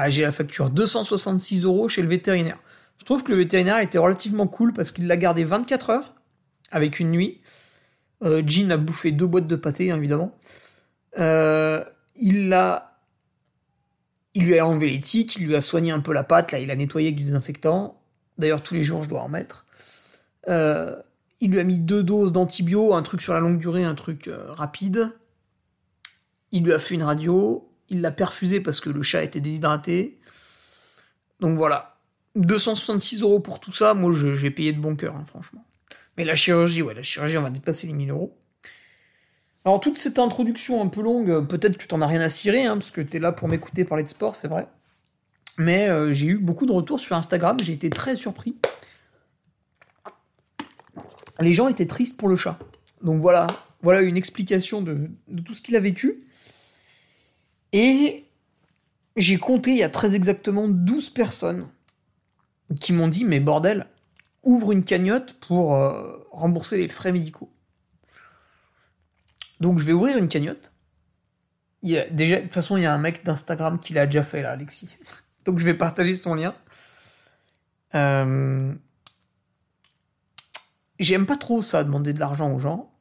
ah, 0.01 0.09
j'ai 0.09 0.21
la 0.21 0.31
facture 0.31 0.69
266 0.69 1.65
euros 1.65 1.89
chez 1.89 2.01
le 2.01 2.07
vétérinaire. 2.07 2.57
Je 2.99 3.03
trouve 3.03 3.21
que 3.21 3.33
le 3.33 3.37
vétérinaire 3.37 3.79
était 3.79 3.97
relativement 3.97 4.47
cool 4.47 4.71
parce 4.71 4.93
qu'il 4.93 5.07
l'a 5.07 5.17
gardé 5.17 5.43
24 5.43 5.89
heures 5.89 6.15
avec 6.71 7.01
une 7.01 7.11
nuit. 7.11 7.41
Euh, 8.23 8.41
Jean 8.47 8.71
a 8.71 8.77
bouffé 8.77 9.11
deux 9.11 9.27
boîtes 9.27 9.47
de 9.47 9.57
pâté, 9.57 9.91
hein, 9.91 9.97
évidemment. 9.97 10.37
Euh, 11.17 11.83
il 12.15 12.47
l'a. 12.47 12.88
Il 14.39 14.45
lui 14.45 14.57
a 14.57 14.65
enlevé 14.65 14.87
les 14.87 15.15
il 15.15 15.47
lui 15.47 15.55
a 15.55 15.59
soigné 15.59 15.91
un 15.91 15.99
peu 15.99 16.13
la 16.13 16.23
patte, 16.23 16.53
là 16.53 16.59
il 16.59 16.71
a 16.71 16.75
nettoyé 16.77 17.09
avec 17.09 17.17
du 17.17 17.25
désinfectant. 17.25 18.01
D'ailleurs 18.37 18.63
tous 18.63 18.73
les 18.73 18.85
jours 18.85 19.03
je 19.03 19.09
dois 19.09 19.19
en 19.19 19.27
mettre. 19.27 19.65
Euh, 20.47 20.95
il 21.41 21.51
lui 21.51 21.59
a 21.59 21.65
mis 21.65 21.77
deux 21.77 22.03
doses 22.03 22.31
d'antibio, 22.31 22.93
un 22.93 23.01
truc 23.01 23.21
sur 23.21 23.33
la 23.33 23.41
longue 23.41 23.59
durée, 23.59 23.83
un 23.83 23.95
truc 23.95 24.29
euh, 24.29 24.53
rapide. 24.53 25.11
Il 26.53 26.63
lui 26.63 26.71
a 26.71 26.79
fait 26.79 26.95
une 26.95 27.03
radio, 27.03 27.69
il 27.89 27.99
l'a 27.99 28.11
perfusé 28.11 28.61
parce 28.61 28.79
que 28.79 28.89
le 28.89 29.03
chat 29.03 29.23
était 29.23 29.41
déshydraté. 29.41 30.21
Donc 31.41 31.57
voilà. 31.57 31.97
266 32.37 33.21
euros 33.23 33.41
pour 33.41 33.59
tout 33.59 33.73
ça, 33.73 33.93
moi 33.93 34.13
j'ai 34.13 34.51
payé 34.51 34.71
de 34.71 34.79
bon 34.79 34.95
cœur, 34.95 35.17
hein, 35.17 35.25
franchement. 35.27 35.65
Mais 36.15 36.23
la 36.23 36.35
chirurgie, 36.35 36.81
ouais, 36.81 36.93
la 36.93 37.01
chirurgie, 37.01 37.37
on 37.37 37.41
va 37.41 37.49
dépasser 37.49 37.87
les 37.87 37.93
1000 37.93 38.11
euros. 38.11 38.38
Alors 39.65 39.79
toute 39.79 39.97
cette 39.97 40.19
introduction 40.19 40.81
un 40.81 40.87
peu 40.87 41.01
longue, 41.01 41.45
peut-être 41.47 41.73
que 41.73 41.81
tu 41.81 41.87
t'en 41.87 42.01
as 42.01 42.07
rien 42.07 42.21
à 42.21 42.29
cirer, 42.29 42.65
hein, 42.65 42.77
parce 42.77 42.91
que 42.91 43.01
t'es 43.01 43.19
là 43.19 43.31
pour 43.31 43.47
m'écouter 43.47 43.83
parler 43.83 44.03
de 44.03 44.09
sport, 44.09 44.35
c'est 44.35 44.47
vrai. 44.47 44.67
Mais 45.57 45.89
euh, 45.89 46.13
j'ai 46.13 46.27
eu 46.27 46.37
beaucoup 46.37 46.65
de 46.65 46.71
retours 46.71 46.99
sur 46.99 47.15
Instagram, 47.15 47.57
j'ai 47.61 47.73
été 47.73 47.89
très 47.89 48.15
surpris. 48.15 48.55
Les 51.39 51.53
gens 51.53 51.67
étaient 51.67 51.87
tristes 51.87 52.17
pour 52.17 52.29
le 52.29 52.35
chat. 52.35 52.57
Donc 53.03 53.21
voilà, 53.21 53.47
voilà 53.81 54.01
une 54.01 54.17
explication 54.17 54.81
de 54.81 55.09
tout 55.43 55.53
ce 55.53 55.61
qu'il 55.61 55.75
a 55.75 55.79
vécu. 55.79 56.23
Et 57.71 58.25
j'ai 59.15 59.37
compté 59.37 59.71
il 59.71 59.77
y 59.77 59.83
a 59.83 59.89
très 59.89 60.15
exactement 60.15 60.67
12 60.67 61.11
personnes 61.11 61.67
qui 62.79 62.93
m'ont 62.93 63.07
dit 63.07 63.25
Mais 63.25 63.39
bordel, 63.39 63.87
ouvre 64.43 64.71
une 64.71 64.83
cagnotte 64.83 65.33
pour 65.33 65.75
euh, 65.75 66.25
rembourser 66.31 66.77
les 66.77 66.87
frais 66.87 67.11
médicaux. 67.11 67.49
Donc 69.59 69.79
je 69.79 69.85
vais 69.85 69.93
ouvrir 69.93 70.17
une 70.17 70.27
cagnotte. 70.27 70.73
Déjà, 71.81 72.37
de 72.37 72.41
toute 72.43 72.53
façon, 72.53 72.77
il 72.77 72.83
y 72.83 72.85
a 72.85 72.93
un 72.93 72.97
mec 72.97 73.23
d'Instagram 73.23 73.79
qui 73.79 73.93
l'a 73.93 74.05
déjà 74.05 74.23
fait 74.23 74.41
là, 74.41 74.51
Alexis. 74.51 74.97
Donc 75.45 75.59
je 75.59 75.65
vais 75.65 75.73
partager 75.73 76.15
son 76.15 76.35
lien. 76.35 76.53
Euh, 77.95 78.73
J'aime 80.99 81.25
pas 81.25 81.37
trop 81.37 81.61
ça, 81.61 81.83
demander 81.83 82.11
de 82.11 82.19
l'argent 82.19 82.51
aux 82.53 82.59
gens. 82.59 82.91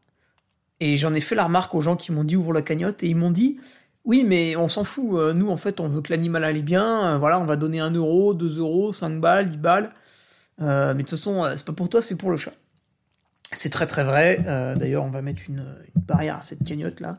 Et 0.81 0.97
j'en 0.97 1.13
ai 1.15 1.21
fait 1.21 1.35
la 1.35 1.45
remarque 1.45 1.75
aux 1.75 1.81
gens 1.81 1.97
qui 1.97 2.13
m'ont 2.13 2.23
dit 2.23 2.37
ouvre 2.37 2.53
la 2.53 2.63
cagnotte 2.63 3.03
et 3.03 3.09
ils 3.09 3.17
m'ont 3.17 3.33
dit 3.33 3.59
oui 4.05 4.23
mais 4.25 4.55
on 4.55 4.69
s'en 4.69 4.85
fout, 4.85 5.19
euh, 5.19 5.33
nous 5.35 5.51
en 5.51 5.57
fait 5.57 5.81
on 5.81 5.89
veut 5.89 6.01
que 6.01 6.13
l'animal 6.13 6.45
aille 6.45 6.63
bien, 6.63 7.15
euh, 7.15 7.19
voilà 7.19 7.41
on 7.41 7.45
va 7.45 7.57
donner 7.57 7.81
1 7.81 7.91
euro, 7.91 8.33
2 8.33 8.61
euros, 8.61 8.93
5 8.93 9.21
balles, 9.21 9.51
10 9.51 9.57
balles, 9.57 9.93
mais 10.59 10.95
de 10.95 10.99
toute 11.01 11.11
façon 11.11 11.45
c'est 11.57 11.67
pas 11.67 11.73
pour 11.73 11.89
toi 11.89 12.01
c'est 12.01 12.17
pour 12.17 12.31
le 12.31 12.37
chat. 12.37 12.53
C'est 13.53 13.71
très 13.71 13.87
très 13.87 14.05
vrai, 14.05 14.39
d'ailleurs 14.77 15.05
on 15.05 15.11
va 15.11 15.23
mettre 15.23 15.43
une, 15.49 15.65
barrière 16.07 16.37
à 16.39 16.43
cette 16.43 16.65
cagnotte 16.65 17.01
là. 17.01 17.19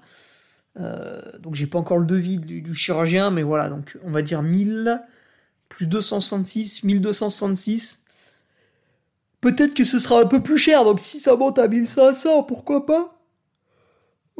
donc 1.40 1.56
j'ai 1.56 1.68
pas 1.68 1.80
encore 1.80 1.98
le 1.98 2.06
devis 2.06 2.38
du, 2.38 2.76
chirurgien 2.76 3.32
mais 3.32 3.42
voilà 3.44 3.70
donc 3.70 3.98
on 4.04 4.12
va 4.12 4.22
dire 4.22 4.42
1000 4.44 5.02
plus 5.70 5.88
266, 5.88 6.84
1266. 6.84 8.06
Peut-être 9.42 9.74
que 9.74 9.86
ce 9.86 10.00
sera 10.00 10.22
un 10.22 10.26
peu 10.26 10.44
plus 10.44 10.58
cher 10.58 10.84
donc 10.84 11.00
si 11.00 11.20
ça 11.20 11.36
monte 11.36 11.58
à 11.60 11.68
1500 11.68 12.44
pourquoi 12.44 12.86
pas? 12.86 13.20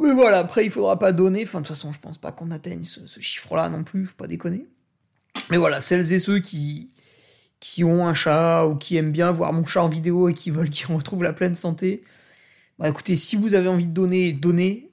Mais 0.00 0.12
voilà, 0.14 0.38
après, 0.38 0.64
il 0.64 0.70
faudra 0.70 0.98
pas 0.98 1.12
donner. 1.12 1.42
Enfin, 1.42 1.60
de 1.60 1.66
toute 1.66 1.76
façon, 1.76 1.92
je 1.92 2.00
pense 2.00 2.18
pas 2.18 2.32
qu'on 2.32 2.50
atteigne 2.50 2.84
ce, 2.84 3.20
chiffre-là 3.20 3.68
non 3.68 3.84
plus, 3.84 4.06
faut 4.06 4.16
pas 4.16 4.26
déconner. 4.26 4.66
Mais 5.50 5.58
voilà, 5.58 5.80
celles 5.80 6.12
et 6.12 6.18
ceux 6.18 6.40
qui, 6.40 6.90
qui 7.60 7.84
ont 7.84 8.06
un 8.06 8.14
chat 8.14 8.66
ou 8.66 8.76
qui 8.76 8.96
aiment 8.96 9.12
bien 9.12 9.30
voir 9.30 9.52
mon 9.52 9.64
chat 9.64 9.82
en 9.82 9.88
vidéo 9.88 10.28
et 10.28 10.34
qui 10.34 10.50
veulent 10.50 10.70
qu'il 10.70 10.92
retrouve 10.94 11.22
la 11.22 11.32
pleine 11.32 11.54
santé, 11.54 12.02
bah 12.78 12.88
écoutez, 12.88 13.16
si 13.16 13.36
vous 13.36 13.54
avez 13.54 13.68
envie 13.68 13.86
de 13.86 13.92
donner, 13.92 14.32
donnez. 14.32 14.90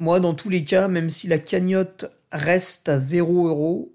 Moi, 0.00 0.18
dans 0.20 0.34
tous 0.34 0.48
les 0.50 0.64
cas, 0.64 0.88
même 0.88 1.10
si 1.10 1.28
la 1.28 1.38
cagnotte 1.38 2.06
reste 2.32 2.88
à 2.88 2.98
0 2.98 3.46
euros, 3.46 3.94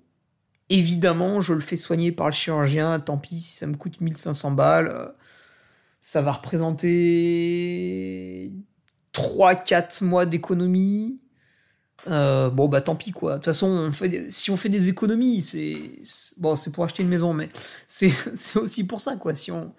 évidemment, 0.70 1.42
je 1.42 1.54
le 1.54 1.60
fais 1.60 1.76
soigner 1.76 2.14
par 2.14 2.28
le 2.28 2.34
chirurgien. 2.34 3.00
Tant 3.02 3.18
pis 3.18 3.42
si 3.42 3.54
ça 3.58 3.68
me 3.68 3.76
coûte 3.76 4.00
1500 4.00 4.52
balles. 4.52 5.14
Ça 6.02 6.22
va 6.22 6.32
représenter 6.32 6.94
3-4 9.14 10.06
mois 10.06 10.26
d'économie. 10.26 11.20
Euh, 12.06 12.50
bon 12.50 12.68
bah 12.68 12.82
tant 12.82 12.96
pis 12.96 13.12
quoi. 13.12 13.34
De 13.34 13.38
toute 13.38 13.46
façon, 13.46 13.68
on 13.68 13.92
fait 13.92 14.30
si 14.30 14.52
on 14.52 14.58
fait 14.58 14.70
des 14.70 14.90
économies, 14.90 15.42
c'est 15.42 15.74
bon, 16.38 16.56
c'est 16.56 16.72
pour 16.72 16.84
acheter 16.84 17.04
une 17.04 17.10
maison, 17.10 17.34
mais 17.34 17.50
c'est 17.88 18.12
aussi 18.56 18.86
pour 18.86 19.02
ça 19.02 19.16
quoi. 19.16 19.34
Si 19.36 19.52
on 19.52 19.74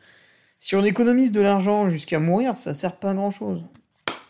si 0.58 0.74
on 0.74 0.84
économise 0.84 1.30
de 1.32 1.40
l'argent 1.40 1.88
jusqu'à 1.88 2.18
mourir, 2.18 2.56
ça 2.56 2.74
sert 2.74 2.96
pas 2.96 3.10
à 3.10 3.14
grand 3.14 3.30
chose. 3.30 3.62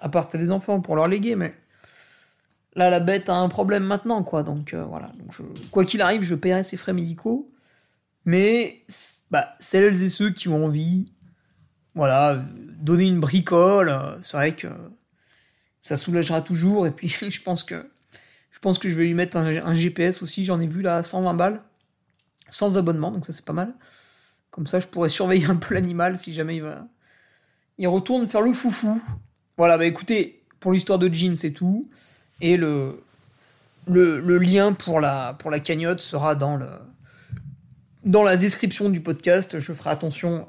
À 0.01 0.09
part 0.09 0.29
des 0.29 0.51
enfants 0.51 0.81
pour 0.81 0.95
leur 0.97 1.09
léguer, 1.09 1.35
mais 1.35 1.55
là 2.75 2.91
la 2.91 3.01
bête 3.01 3.29
a 3.29 3.35
un 3.35 3.49
problème 3.49 3.85
maintenant 3.85 4.23
quoi. 4.23 4.43
Donc 4.43 4.75
euh, 4.75 4.85
voilà. 4.85 5.11
Quoi 5.71 5.85
qu'il 5.85 6.03
arrive, 6.03 6.23
je 6.23 6.35
paierai 6.35 6.63
ses 6.63 6.77
frais 6.77 6.93
médicaux. 6.93 7.51
Mais 8.25 8.85
bah, 9.31 9.57
celles 9.59 10.03
et 10.03 10.09
ceux 10.11 10.31
qui 10.31 10.49
ont 10.49 10.67
envie, 10.67 11.13
voilà, 11.95 12.45
donner 12.79 13.07
une 13.07 13.21
bricole, 13.21 13.89
euh, 13.89 14.19
c'est 14.21 14.37
vrai 14.37 14.55
que 14.55 14.69
ça 15.81 15.97
soulagera 15.97 16.43
toujours. 16.43 16.87
Et 16.87 16.91
puis, 16.91 17.09
je 17.31 17.43
pense 17.43 17.65
que 17.65 17.89
je 18.51 18.61
pense 18.61 18.79
que 18.79 18.89
je 18.89 18.95
vais 18.97 19.05
lui 19.05 19.15
mettre 19.15 19.37
un, 19.37 19.75
GPS 19.75 20.21
aussi. 20.23 20.45
J'en 20.45 20.59
ai 20.59 20.67
vu 20.67 20.83
là 20.83 21.05
120 21.05 21.35
balles, 21.35 21.63
sans 22.51 22.77
abonnement, 22.77 23.13
donc 23.13 23.25
ça 23.25 23.33
c'est 23.33 23.45
pas 23.45 23.53
mal. 23.53 23.73
Comme 24.51 24.67
ça, 24.67 24.81
je 24.81 24.89
pourrais 24.89 25.11
surveiller 25.11 25.47
un 25.47 25.55
peu 25.55 25.75
l'animal 25.75 26.19
si 26.19 26.33
jamais 26.33 26.57
il 26.57 26.63
va. 26.63 26.85
Il 27.79 27.87
retourne 27.87 28.27
faire 28.27 28.41
le 28.41 28.53
foufou. 28.53 29.01
Voilà, 29.57 29.79
bah 29.79 29.85
écoutez, 29.85 30.43
pour 30.59 30.73
l'histoire 30.73 30.99
de 30.99 31.13
Jean, 31.13 31.37
c'est 31.37 31.53
tout. 31.53 31.89
Et 32.41 32.57
le, 32.57 33.01
le, 33.87 34.39
lien 34.39 34.73
pour 34.73 35.01
la, 35.01 35.35
pour 35.39 35.53
cagnotte 35.63 36.01
sera 36.01 36.35
dans, 36.35 36.57
le, 36.57 36.69
dans 38.05 38.25
la 38.25 38.37
description 38.37 38.89
du 38.89 39.01
podcast. 39.01 39.61
Je 39.61 39.73
ferai 39.73 39.91
attention 39.91 40.49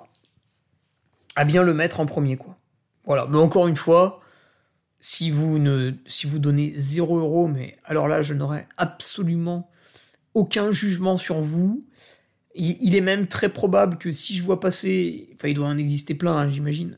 à 1.35 1.45
bien 1.45 1.61
le 1.61 1.75
mettre 1.75 1.99
en 1.99 2.07
premier, 2.07 2.37
quoi. 2.37 2.57
Voilà, 3.05 3.27
mais 3.27 3.37
encore 3.37 3.67
une 3.67 3.75
fois, 3.75 4.21
si 4.99 5.31
vous, 5.31 5.59
ne, 5.59 5.93
si 6.05 6.27
vous 6.27 6.39
donnez 6.39 6.73
0 6.75 7.19
euros, 7.19 7.47
mais 7.47 7.77
alors 7.85 8.07
là, 8.07 8.21
je 8.21 8.33
n'aurai 8.33 8.67
absolument 8.77 9.69
aucun 10.33 10.71
jugement 10.71 11.17
sur 11.17 11.41
vous. 11.41 11.85
Il, 12.55 12.95
est 12.95 13.01
même 13.01 13.27
très 13.27 13.47
probable 13.47 13.97
que 13.97 14.11
si 14.11 14.35
je 14.35 14.43
vois 14.43 14.59
passer, 14.59 15.29
enfin, 15.35 15.47
il 15.47 15.53
doit 15.53 15.67
en 15.67 15.77
exister 15.77 16.13
plein, 16.13 16.35
hein, 16.35 16.49
j'imagine, 16.49 16.97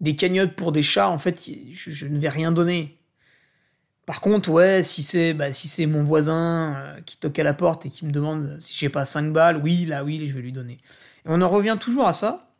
des 0.00 0.16
cagnottes 0.16 0.54
pour 0.54 0.72
des 0.72 0.82
chats, 0.82 1.10
en 1.10 1.18
fait, 1.18 1.42
je, 1.72 2.06
ne 2.06 2.18
vais 2.18 2.28
rien 2.28 2.52
donner. 2.52 2.98
Par 4.06 4.20
contre, 4.20 4.50
ouais, 4.50 4.82
si 4.82 5.02
c'est 5.02 5.34
bah, 5.34 5.52
si 5.52 5.68
c'est 5.68 5.86
mon 5.86 6.02
voisin 6.02 6.74
euh, 6.76 7.00
qui 7.02 7.16
toque 7.16 7.38
à 7.38 7.42
la 7.42 7.54
porte 7.54 7.86
et 7.86 7.88
qui 7.90 8.06
me 8.06 8.12
demande 8.12 8.56
si 8.60 8.76
j'ai 8.76 8.88
pas 8.88 9.04
5 9.04 9.32
balles, 9.32 9.60
oui, 9.62 9.84
là, 9.84 10.04
oui, 10.04 10.24
je 10.24 10.34
vais 10.34 10.42
lui 10.42 10.52
donner. 10.52 10.74
Et 11.24 11.26
on 11.26 11.40
en 11.40 11.48
revient 11.48 11.76
toujours 11.78 12.06
à 12.06 12.12
ça, 12.12 12.54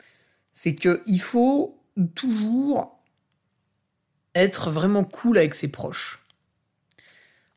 c'est 0.53 0.75
qu'il 0.75 1.21
faut 1.21 1.79
toujours 2.15 2.94
être 4.35 4.71
vraiment 4.71 5.05
cool 5.05 5.39
avec 5.39 5.55
ses 5.55 5.71
proches. 5.71 6.25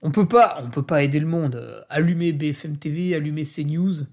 On 0.02 0.12
peut 0.12 0.28
pas, 0.28 0.62
on 0.64 0.70
peut 0.70 0.86
pas 0.86 1.04
aider 1.04 1.20
le 1.20 1.26
monde. 1.26 1.86
Allumer 1.90 2.32
BFM 2.32 2.78
TV, 2.78 3.16
allumer 3.16 3.44
CNews, 3.44 4.06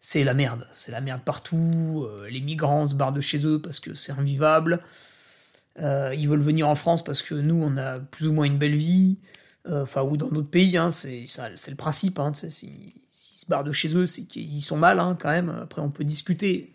c'est 0.00 0.22
la 0.22 0.34
merde. 0.34 0.68
C'est 0.72 0.92
la 0.92 1.00
merde 1.00 1.22
partout. 1.24 2.06
Euh, 2.06 2.28
les 2.28 2.40
migrants 2.40 2.84
se 2.84 2.94
barrent 2.94 3.12
de 3.12 3.22
chez 3.22 3.46
eux 3.46 3.60
parce 3.60 3.80
que 3.80 3.94
c'est 3.94 4.12
invivable. 4.12 4.82
Euh, 5.80 6.14
ils 6.14 6.28
veulent 6.28 6.40
venir 6.40 6.68
en 6.68 6.74
France 6.74 7.02
parce 7.02 7.22
que 7.22 7.34
nous, 7.34 7.60
on 7.60 7.76
a 7.78 7.98
plus 7.98 8.28
ou 8.28 8.32
moins 8.32 8.44
une 8.44 8.58
belle 8.58 8.76
vie. 8.76 9.16
Euh, 9.66 9.82
enfin, 9.82 10.02
ou 10.02 10.16
dans 10.16 10.28
d'autres 10.28 10.50
pays, 10.50 10.76
hein, 10.76 10.90
c'est 10.90 11.24
le 11.24 11.76
principe. 11.76 12.18
Hein, 12.18 12.32
S'ils 12.34 12.92
se 13.10 13.46
barrent 13.46 13.64
de 13.64 13.72
chez 13.72 13.96
eux, 13.96 14.06
c'est 14.06 14.24
qu'ils 14.24 14.60
sont 14.60 14.76
mal 14.76 15.00
hein, 15.00 15.16
quand 15.18 15.30
même. 15.30 15.48
Après, 15.62 15.80
on 15.80 15.90
peut 15.90 16.04
discuter. 16.04 16.72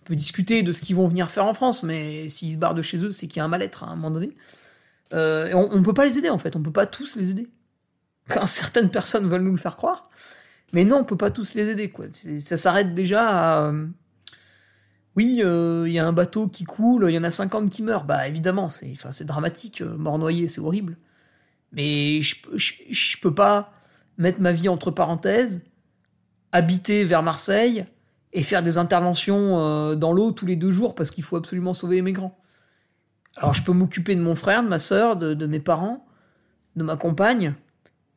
On 0.00 0.04
peut 0.06 0.16
discuter 0.16 0.62
de 0.62 0.72
ce 0.72 0.82
qu'ils 0.82 0.96
vont 0.96 1.06
venir 1.06 1.30
faire 1.30 1.44
en 1.44 1.54
France, 1.54 1.82
mais 1.82 2.28
s'ils 2.28 2.52
se 2.52 2.56
barrent 2.56 2.74
de 2.74 2.82
chez 2.82 3.04
eux, 3.04 3.12
c'est 3.12 3.28
qu'il 3.28 3.36
y 3.36 3.40
a 3.40 3.44
un 3.44 3.48
mal-être 3.48 3.84
à 3.84 3.88
un 3.88 3.96
moment 3.96 4.10
donné. 4.10 4.32
Euh, 5.12 5.52
on, 5.54 5.78
ne 5.78 5.82
peut 5.82 5.94
pas 5.94 6.06
les 6.06 6.18
aider 6.18 6.30
en 6.30 6.38
fait, 6.38 6.56
on 6.56 6.62
peut 6.62 6.72
pas 6.72 6.86
tous 6.86 7.16
les 7.16 7.30
aider. 7.30 7.48
Quand 8.28 8.46
certaines 8.46 8.90
personnes 8.90 9.28
veulent 9.28 9.42
nous 9.42 9.52
le 9.52 9.58
faire 9.58 9.76
croire, 9.76 10.08
mais 10.72 10.84
non, 10.84 10.98
on 10.98 11.04
peut 11.04 11.16
pas 11.16 11.30
tous 11.30 11.54
les 11.54 11.68
aider 11.68 11.90
quoi. 11.90 12.06
Ça 12.40 12.56
s'arrête 12.56 12.94
déjà 12.94 13.28
à 13.28 13.62
euh, 13.68 13.86
oui, 15.16 15.42
euh, 15.44 15.84
il 15.86 15.92
y 15.92 15.98
a 15.98 16.06
un 16.06 16.12
bateau 16.12 16.48
qui 16.48 16.64
coule, 16.64 17.06
il 17.08 17.14
y 17.14 17.18
en 17.18 17.24
a 17.24 17.30
50 17.30 17.68
qui 17.68 17.82
meurent. 17.82 18.04
Bah 18.04 18.26
évidemment, 18.26 18.68
c'est 18.70 19.24
dramatique, 19.24 19.82
mort 19.82 20.18
noyé, 20.18 20.48
c'est 20.48 20.60
horrible. 20.60 20.96
Mais 21.72 22.22
je, 22.22 22.36
je, 22.56 23.16
peux 23.20 23.34
pas 23.34 23.72
mettre 24.16 24.40
ma 24.40 24.52
vie 24.52 24.68
entre 24.68 24.90
parenthèses, 24.90 25.64
habiter 26.52 27.04
vers 27.04 27.22
Marseille 27.22 27.84
et 28.32 28.42
faire 28.42 28.62
des 28.62 28.78
interventions 28.78 29.94
dans 29.96 30.12
l'eau 30.12 30.32
tous 30.32 30.46
les 30.46 30.56
deux 30.56 30.70
jours 30.70 30.94
parce 30.94 31.10
qu'il 31.10 31.24
faut 31.24 31.36
absolument 31.36 31.74
sauver 31.74 31.96
les 31.96 32.02
migrants. 32.02 32.42
Alors 33.36 33.54
je 33.54 33.62
peux 33.62 33.72
m'occuper 33.72 34.14
de 34.14 34.20
mon 34.20 34.34
frère, 34.34 34.62
de 34.62 34.68
ma 34.68 34.78
soeur, 34.78 35.16
de, 35.16 35.46
mes 35.46 35.60
parents, 35.60 36.06
de 36.76 36.82
ma 36.82 36.96
compagne, 36.96 37.54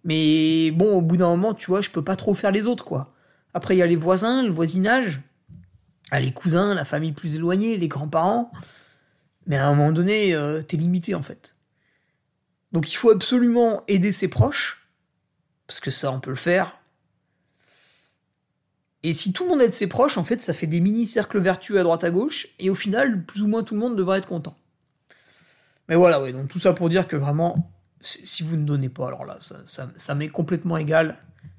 mais 0.04 0.72
bon, 0.72 0.98
au 0.98 1.02
bout 1.02 1.18
d'un 1.18 1.30
moment, 1.30 1.54
tu 1.54 1.68
vois, 1.68 1.82
je 1.82 1.90
peux 1.90 2.04
pas 2.04 2.16
trop 2.16 2.34
faire 2.34 2.52
les 2.52 2.68
autres, 2.68 2.86
quoi. 2.86 3.14
Après, 3.54 3.76
il 3.76 3.80
y 3.80 3.82
a 3.82 3.88
les 3.88 3.96
voisins, 3.96 4.44
le 4.44 4.50
voisinage, 4.50 5.22
ah, 6.12 6.20
les 6.20 6.32
cousins, 6.32 6.74
la 6.74 6.86
famille 6.86 7.14
plus 7.14 7.36
éloignée, 7.36 7.78
les 7.78 7.88
grands-parents. 7.88 8.52
Mais 9.48 9.58
à 9.58 9.68
un 9.68 9.74
moment 9.74 9.92
donné, 9.92 10.36
euh, 10.36 10.62
t'es 10.62 10.78
limité, 10.78 11.16
en 11.16 11.22
fait. 11.22 11.56
Donc 12.72 12.92
il 12.92 12.96
faut 12.96 13.10
absolument 13.10 13.84
aider 13.88 14.12
ses 14.12 14.28
proches, 14.28 14.90
parce 15.66 15.80
que 15.80 15.92
ça, 15.92 16.12
on 16.12 16.20
peut 16.20 16.32
le 16.32 16.36
faire. 16.36 16.78
Et 19.02 19.14
si 19.14 19.34
tout 19.34 19.44
le 19.44 19.52
monde 19.52 19.62
aide 19.62 19.74
ses 19.74 19.88
proches, 19.88 20.18
en 20.18 20.24
fait, 20.24 20.42
ça 20.42 20.54
fait 20.54 20.68
des 20.68 20.82
mini-cercles 20.82 21.40
vertueux 21.40 21.80
à 21.80 21.84
droite 21.84 22.04
à 22.04 22.12
gauche, 22.12 22.48
et 22.60 22.70
au 22.70 22.76
final, 22.76 23.24
plus 23.24 23.44
ou 23.44 23.48
moins 23.48 23.64
tout 23.64 23.74
le 23.74 23.80
monde 23.80 23.96
devrait 23.96 24.18
être 24.18 24.28
content. 24.28 24.56
Mais 25.90 25.96
voilà, 25.96 26.22
ouais, 26.22 26.32
donc 26.32 26.50
tout 26.50 26.60
ça 26.60 26.74
pour 26.74 26.90
dire 26.90 27.08
que 27.08 27.16
vraiment, 27.16 27.72
si 28.02 28.44
vous 28.44 28.58
ne 28.58 28.66
donnez 28.66 28.90
pas, 28.90 29.08
alors 29.08 29.26
là, 29.26 29.38
ça, 29.40 29.92
ça, 29.96 30.16
m'est 30.16 30.30
complètement 30.30 30.78
égal. 30.78 31.18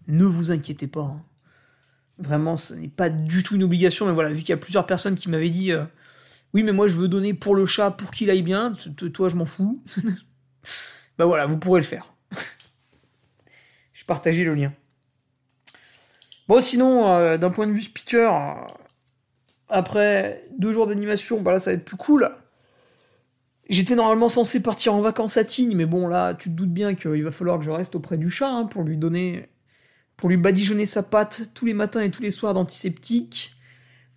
Ne 0.08 0.24
vous 0.24 0.50
inquiétez 0.50 0.86
pas. 0.86 1.00
Hein. 1.00 1.22
Vraiment, 2.18 2.56
ce 2.56 2.74
n'est 2.74 2.88
pas 2.88 3.10
du 3.10 3.42
tout 3.42 3.56
une 3.56 3.62
obligation, 3.62 4.06
mais 4.06 4.12
voilà, 4.12 4.30
vu 4.30 4.40
qu'il 4.40 4.50
y 4.50 4.52
a 4.52 4.56
plusieurs 4.56 4.86
personnes 4.86 5.16
qui 5.16 5.28
m'avaient 5.28 5.50
dit 5.50 5.72
euh, 5.72 5.84
Oui, 6.54 6.62
mais 6.62 6.72
moi 6.72 6.88
je 6.88 6.96
veux 6.96 7.08
donner 7.08 7.34
pour 7.34 7.54
le 7.54 7.66
chat, 7.66 7.90
pour 7.90 8.10
qu'il 8.10 8.30
aille 8.30 8.42
bien, 8.42 8.72
toi 9.12 9.28
je 9.28 9.36
m'en 9.36 9.44
fous. 9.44 9.82
bah 11.18 11.26
voilà, 11.26 11.46
vous 11.46 11.58
pourrez 11.58 11.80
le 11.80 11.86
faire. 11.86 12.12
je 13.92 14.04
partageais 14.04 14.44
le 14.44 14.54
lien. 14.54 14.72
Bon, 16.48 16.60
sinon, 16.60 17.08
euh, 17.08 17.38
d'un 17.38 17.50
point 17.50 17.66
de 17.66 17.72
vue 17.72 17.82
speaker, 17.82 18.34
euh, 18.34 18.64
après 19.68 20.44
deux 20.56 20.72
jours 20.72 20.86
d'animation, 20.86 21.42
bah 21.42 21.52
là 21.52 21.60
ça 21.60 21.70
va 21.70 21.74
être 21.74 21.84
plus 21.84 21.96
cool. 21.96 22.30
J'étais 23.68 23.96
normalement 23.96 24.28
censé 24.28 24.62
partir 24.62 24.94
en 24.94 25.00
vacances 25.00 25.36
à 25.36 25.44
Tignes, 25.44 25.74
mais 25.74 25.86
bon, 25.86 26.06
là, 26.06 26.34
tu 26.34 26.50
te 26.50 26.54
doutes 26.54 26.72
bien 26.72 26.94
qu'il 26.94 27.24
va 27.24 27.32
falloir 27.32 27.58
que 27.58 27.64
je 27.64 27.70
reste 27.70 27.96
auprès 27.96 28.16
du 28.16 28.30
chat 28.30 28.48
hein, 28.48 28.64
pour 28.64 28.84
lui 28.84 28.96
donner. 28.96 29.48
pour 30.16 30.28
lui 30.28 30.36
badigeonner 30.36 30.86
sa 30.86 31.02
patte 31.02 31.50
tous 31.52 31.66
les 31.66 31.74
matins 31.74 32.00
et 32.00 32.10
tous 32.10 32.22
les 32.22 32.30
soirs 32.30 32.54
d'antiseptique, 32.54 33.56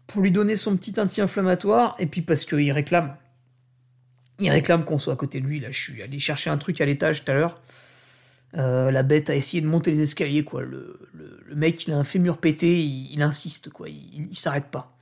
pour 0.08 0.22
lui 0.22 0.32
donner 0.32 0.56
son 0.56 0.77
petit 0.77 1.00
anti-inflammatoire, 1.00 1.96
et 2.00 2.06
puis 2.06 2.22
parce 2.22 2.46
qu'il 2.46 2.72
réclame. 2.72 3.18
Il 4.39 4.50
réclame 4.51 4.86
qu'on 4.86 4.98
soit 5.00 5.13
à 5.13 5.15
côté 5.15 5.41
de 5.41 5.46
lui. 5.46 5.60
Là, 5.60 5.72
je 5.72 5.82
suis 5.82 6.01
allé 6.01 6.20
chercher 6.20 6.50
un 6.50 6.58
truc 6.58 6.79
à 6.79 6.86
l'étage 6.86 7.25
tout 7.25 7.32
à 7.32 7.36
l'heure. 7.36 7.62
Euh, 8.56 8.91
la 8.91 9.03
bête 9.03 9.29
a 9.29 9.36
essayé 9.36 9.62
de 9.62 9.68
monter 9.68 9.91
les 9.91 10.01
escaliers, 10.01 10.44
quoi. 10.44 10.62
Le, 10.62 11.10
mec, 11.56 11.88
il 11.88 11.94
a 11.94 11.98
un 11.98 12.03
fémur 12.03 12.38
pété, 12.38 12.84
il, 12.84 13.22
insiste, 13.22 13.70
quoi. 13.70 13.89
Il, 13.89 14.27
il 14.29 14.38
s'arrête 14.38 14.68
pas. 14.68 14.96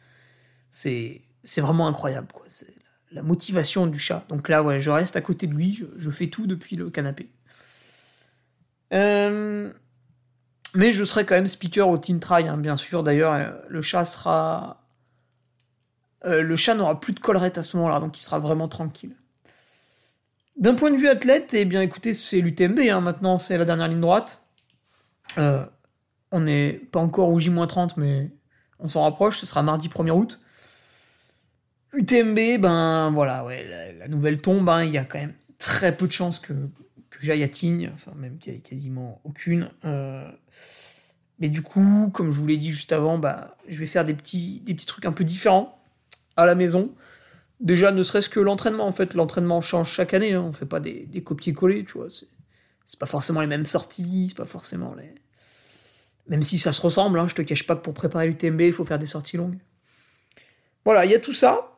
C'est, 0.72 1.22
c'est 1.44 1.62
vraiment 1.62 1.88
incroyable, 1.88 2.27
quoi. 2.34 2.46
La 3.12 3.22
motivation 3.22 3.88
du 3.88 4.00
chat. 4.00 4.26
Donc 4.30 4.50
là, 4.50 4.64
ouais, 4.64 4.80
je 4.80 4.90
reste 4.90 5.16
à 5.16 5.22
côté 5.22 5.48
de 5.48 5.54
lui, 5.54 5.82
je, 5.98 6.12
fais 6.12 6.28
tout 6.28 6.48
depuis 6.48 6.76
le 6.76 6.90
canapé. 6.90 7.30
Euh, 8.94 9.72
mais 10.76 10.92
je 10.92 11.04
serai 11.04 11.26
quand 11.26 11.36
même 11.36 11.48
speaker 11.48 11.88
au 11.88 11.98
Teen 11.98 12.20
Try, 12.20 12.48
hein, 12.48 12.58
bien 12.58 12.78
sûr. 12.78 13.04
D'ailleurs, 13.04 13.34
euh, 13.34 13.52
le 13.68 13.82
chat 13.82 14.06
sera. 14.06 14.84
le 16.24 16.56
chat 16.56 16.76
n'aura 16.76 17.00
plus 17.00 17.14
de 17.14 17.20
collerette 17.20 17.58
à 17.58 17.64
ce 17.64 17.78
moment-là, 17.78 18.00
donc 18.00 18.18
il 18.18 18.22
sera 18.22 18.40
vraiment 18.40 18.68
tranquille. 18.68 19.16
D'un 20.58 20.74
point 20.74 20.90
de 20.90 20.98
vue 20.98 21.08
athlète, 21.08 21.54
eh 21.54 21.66
bien 21.66 21.82
écoutez, 21.82 22.16
c'est 22.16 22.42
l'UTMB, 22.42 22.80
hein, 22.90 23.00
maintenant 23.00 23.38
c'est 23.38 23.58
la 23.60 23.66
dernière 23.66 23.88
ligne 23.88 24.02
droite. 24.02 24.42
Euh, 25.38 25.64
on 26.32 26.40
n'est 26.40 26.74
pas 26.74 27.00
encore 27.00 27.30
au 27.30 27.38
J-30, 27.38 27.92
mais 27.98 28.32
on 28.80 28.88
s'en 28.88 29.04
rapproche, 29.04 29.38
ce 29.38 29.46
sera 29.46 29.62
mardi 29.62 29.88
1er 29.88 30.12
août. 30.12 30.40
UTMB, 31.94 32.60
ben 32.60 33.12
voilà, 33.12 33.46
ouais, 33.46 33.94
la, 33.98 34.08
nouvelle 34.08 34.39
tombe, 34.39 34.67
hein, 34.70 34.84
il 34.84 34.91
y 34.91 34.98
a 34.98 35.06
quand 35.06 35.20
même 35.20 35.34
très 35.58 35.96
peu 35.96 36.08
de 36.08 36.12
chances 36.12 36.39
que, 36.39 36.53
que 36.53 37.20
j'aille 37.22 37.44
à 37.44 37.48
Tignes, 37.48 37.89
enfin 37.94 38.12
même 38.15 38.38
qu'il 38.38 38.53
y 38.53 38.56
ait 38.56 38.60
quasiment 38.60 39.22
aucune. 39.24 39.70
Euh, 39.86 40.29
mais 41.39 41.50
du 41.50 41.62
coup, 41.62 42.10
comme 42.13 42.32
je 42.32 42.39
vous 42.39 42.48
l'ai 42.48 42.58
dit 42.58 42.72
juste 42.72 42.91
avant, 42.91 43.17
bah, 43.17 43.58
je 43.67 43.79
vais 43.79 43.86
faire 43.86 44.06
des 44.06 44.13
petits, 44.13 44.62
des 44.62 44.74
petits 44.74 44.86
trucs 44.86 45.06
un 45.06 45.12
peu 45.12 45.24
différents 45.24 45.82
à 46.36 46.46
la 46.46 46.56
maison. 46.56 46.94
Déjà, 47.60 47.91
ne 47.91 48.03
serait-ce 48.03 48.29
que 48.29 48.39
l'entraînement, 48.39 48.86
en 48.86 48.91
fait, 48.91 49.13
l'entraînement 49.13 49.62
change 49.62 49.91
chaque 49.91 50.13
année, 50.13 50.34
hein. 50.34 50.41
on 50.41 50.53
fait 50.53 50.65
pas 50.65 50.79
des, 50.79 51.06
des 51.08 51.24
copier-coller, 51.24 51.86
tu 51.86 51.94
vois, 51.94 52.08
c'est 52.10 53.00
pas 53.00 53.06
forcément 53.06 53.41
les 53.41 53.48
mêmes 53.48 53.65
sorties, 53.65 54.27
c'est 54.29 54.38
pas 54.38 54.46
forcément 54.46 54.94
les... 54.96 55.13
Même 56.27 56.44
si 56.44 56.58
ça 56.60 56.72
se 56.72 56.82
ressemble, 56.82 57.20
hein, 57.20 57.27
je 57.27 57.36
te 57.36 57.41
cache 57.41 57.65
pas 57.65 57.75
que 57.75 57.82
pour 57.82 57.94
préparer 57.94 58.27
l'UTMB, 58.27 58.62
il 58.62 58.74
faut 58.74 58.86
faire 58.86 59.00
des 59.00 59.06
sorties 59.06 59.38
longues. 59.38 59.58
Voilà, 60.86 61.06
il 61.06 61.12
y 61.12 61.15
a 61.15 61.20
tout 61.20 61.34
ça, 61.34 61.77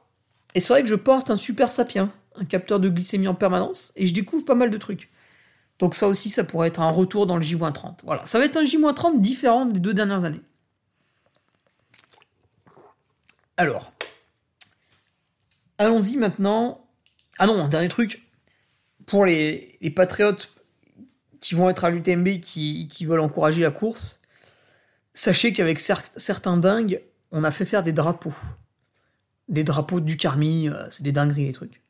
et 0.56 0.60
c'est 0.60 0.74
vrai 0.74 0.82
que 0.84 0.90
je 0.90 0.96
porte 0.96 1.30
un 1.30 1.38
super 1.38 1.72
sapien, 1.72 2.12
un 2.36 2.46
capteur 2.46 2.80
de 2.80 2.90
glycémie 2.90 3.28
en 3.28 3.36
permanence, 3.36 3.92
et 3.96 4.06
je 4.06 4.14
découvre 4.14 4.46
pas 4.46 4.56
mal 4.56 4.72
de 4.72 4.78
trucs. 4.78 5.10
Donc 5.80 5.96
ça 5.96 6.08
aussi, 6.08 6.30
ça 6.30 6.44
pourrait 6.44 6.68
être 6.68 6.82
un 6.82 6.90
retour 6.90 7.26
dans 7.26 7.38
le 7.38 7.42
J-30. 7.42 8.00
Voilà, 8.04 8.26
ça 8.26 8.40
va 8.40 8.46
être 8.46 8.58
un 8.58 8.66
J-30 8.66 9.22
différent 9.22 9.66
des 9.66 9.80
deux 9.80 9.94
dernières 9.94 10.26
années. 10.26 10.42
Alors, 13.56 13.92
Allons-y 15.80 16.18
maintenant. 16.18 16.86
Ah 17.38 17.48
non, 17.48 17.64
un 17.64 17.70
dernier 17.70 17.88
truc. 17.88 18.22
Pour 19.06 19.26
les, 19.26 19.80
patriotes 19.96 20.52
qui 21.40 21.56
vont 21.56 21.70
être 21.70 21.86
à 21.86 21.90
l'UTMB, 21.90 22.42
qui, 22.42 22.90
qui 22.90 23.06
veulent 23.06 23.22
encourager 23.22 23.62
la 23.62 23.72
course, 23.72 24.22
sachez 25.14 25.54
qu'avec 25.54 25.80
certains 25.80 26.58
dingues, 26.58 27.02
on 27.32 27.46
a 27.46 27.52
fait 27.52 27.64
faire 27.64 27.82
des 27.82 27.94
drapeaux. 27.94 28.34
Des 29.50 29.64
drapeaux 29.64 30.00
du 30.00 30.16
Carmi, 30.16 30.70
euh, 30.70 30.88
c'est 30.90 31.04
des 31.04 31.12
dingueries 31.12 31.46
les 31.46 31.54
trucs. 31.54 31.82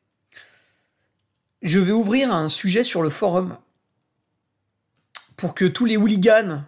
Je 1.62 1.78
vais 1.78 1.92
ouvrir 1.92 2.34
un 2.34 2.48
sujet 2.48 2.84
sur 2.84 3.02
le 3.02 3.10
forum 3.10 3.56
pour 5.36 5.54
que 5.54 5.66
tous 5.66 5.84
les 5.84 5.96
hooligans 5.96 6.64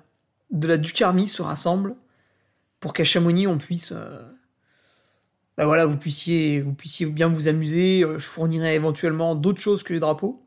de 0.51 0.69
la 0.69 0.77
Ducarmi 0.77 1.29
se 1.29 1.43
rassemblent 1.43 1.97
pour 2.79 2.93
qu'à 2.93 3.05
Chamonix 3.05 3.47
on 3.47 3.59
puisse 3.59 3.95
bah 5.59 5.67
voilà, 5.67 5.85
vous 5.85 5.99
puissiez, 5.99 6.61
vous 6.61 6.73
puissiez 6.73 7.07
bien 7.07 7.29
vous 7.29 7.49
amuser. 7.49 8.03
Euh, 8.03 8.19
je 8.19 8.27
fournirai 8.27 8.75
éventuellement 8.75 9.35
d'autres 9.35 9.61
choses 9.61 9.83
que 9.83 9.93
les 9.93 10.01
drapeaux. 10.01 10.43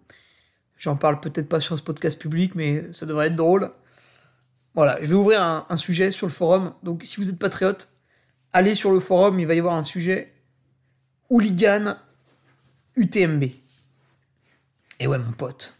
J'en 0.77 0.95
parle 0.95 1.19
peut-être 1.19 1.47
pas 1.47 1.59
sur 1.59 1.77
ce 1.77 1.83
podcast 1.83 2.19
public, 2.19 2.55
mais 2.55 2.91
ça 2.91 3.05
devrait 3.05 3.27
être 3.27 3.35
drôle. 3.35 3.71
Voilà, 4.73 4.97
je 5.01 5.07
vais 5.07 5.15
ouvrir 5.15 5.41
un, 5.41 5.77
sujet 5.77 6.11
sur 6.11 6.27
le 6.27 6.33
forum. 6.33 6.73
Donc 6.83 7.03
si 7.03 7.21
vous 7.21 7.29
êtes 7.29 7.39
patriote, 7.39 7.89
allez 8.51 8.75
sur 8.75 8.91
le 8.91 8.99
forum, 8.99 9.39
il 9.39 9.47
va 9.47 9.53
y 9.53 9.59
avoir 9.59 9.75
un 9.75 9.85
sujet 9.85 10.33
hooligan 11.29 11.95
UTMB. 12.95 13.45
Et 14.99 15.07
ouais, 15.07 15.17
mon 15.17 15.31
pote. 15.31 15.75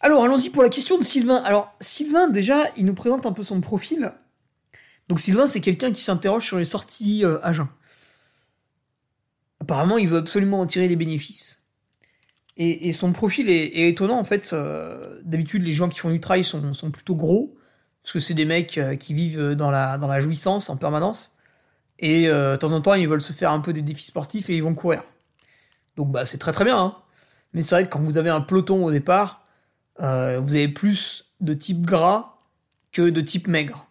Alors, 0.00 0.24
allons-y 0.24 0.50
pour 0.50 0.62
la 0.62 0.68
question 0.68 0.98
de 0.98 1.04
Sylvain. 1.04 1.42
Alors, 1.44 1.74
Sylvain, 1.80 2.28
déjà, 2.28 2.64
il 2.76 2.86
nous 2.86 2.94
présente 2.94 3.26
un 3.26 3.32
peu 3.32 3.42
son 3.42 3.60
profil. 3.60 4.12
Donc 5.08 5.20
Sylvain, 5.20 5.46
c'est 5.46 5.60
quelqu'un 5.60 5.92
qui 5.92 6.02
s'interroge 6.02 6.46
sur 6.46 6.56
les 6.56 6.64
sorties 6.64 7.24
euh, 7.24 7.38
à 7.42 7.52
jeun. 7.52 7.68
Apparemment, 9.60 9.98
il 9.98 10.08
veut 10.08 10.18
absolument 10.18 10.60
en 10.60 10.66
tirer 10.66 10.88
des 10.88 10.96
bénéfices. 10.96 11.66
Et, 12.56 12.92
son 12.92 13.12
profil 13.12 13.48
est, 13.48 13.88
étonnant, 13.88 14.18
en 14.18 14.24
fait. 14.24 14.54
D'habitude, 15.22 15.62
les 15.62 15.72
gens 15.72 15.88
qui 15.88 15.98
font 15.98 16.10
du 16.10 16.20
trail 16.20 16.44
sont, 16.44 16.90
plutôt 16.92 17.14
gros, 17.14 17.56
parce 18.02 18.12
que 18.12 18.18
c'est 18.18 18.34
des 18.34 18.44
mecs 18.44 18.76
euh, 18.76 18.96
qui 18.96 19.14
vivent 19.14 19.54
dans 19.54 19.70
la 19.70 20.20
jouissance 20.20 20.68
en 20.68 20.76
permanence. 20.76 21.38
Et 22.00 22.28
euh, 22.28 22.52
de 22.52 22.56
temps 22.56 22.72
en 22.72 22.80
temps, 22.80 22.94
ils 22.94 23.08
veulent 23.08 23.22
se 23.22 23.32
faire 23.32 23.52
un 23.52 23.60
peu 23.60 23.72
des 23.72 23.82
défis 23.82 24.06
sportifs 24.06 24.50
et 24.50 24.56
ils 24.56 24.62
vont 24.62 24.74
courir. 24.74 25.02
Donc 25.96 26.10
bah, 26.10 26.24
c'est 26.24 26.38
très 26.38 26.52
très 26.52 26.64
bien. 26.64 26.78
Hein. 26.78 26.96
Mais 27.52 27.62
c'est 27.62 27.74
vrai 27.74 27.84
que 27.84 27.90
quand 27.90 28.00
vous 28.00 28.18
avez 28.18 28.30
un 28.30 28.40
peloton 28.40 28.84
au 28.84 28.90
départ, 28.90 29.46
vous 29.98 30.04
avez 30.54 30.68
plus 30.68 31.26
de 31.40 31.52
type 31.52 31.84
gras 31.84 32.38
que 32.92 33.10
de 33.10 33.20
type 33.20 33.46
maigre. 33.48 33.86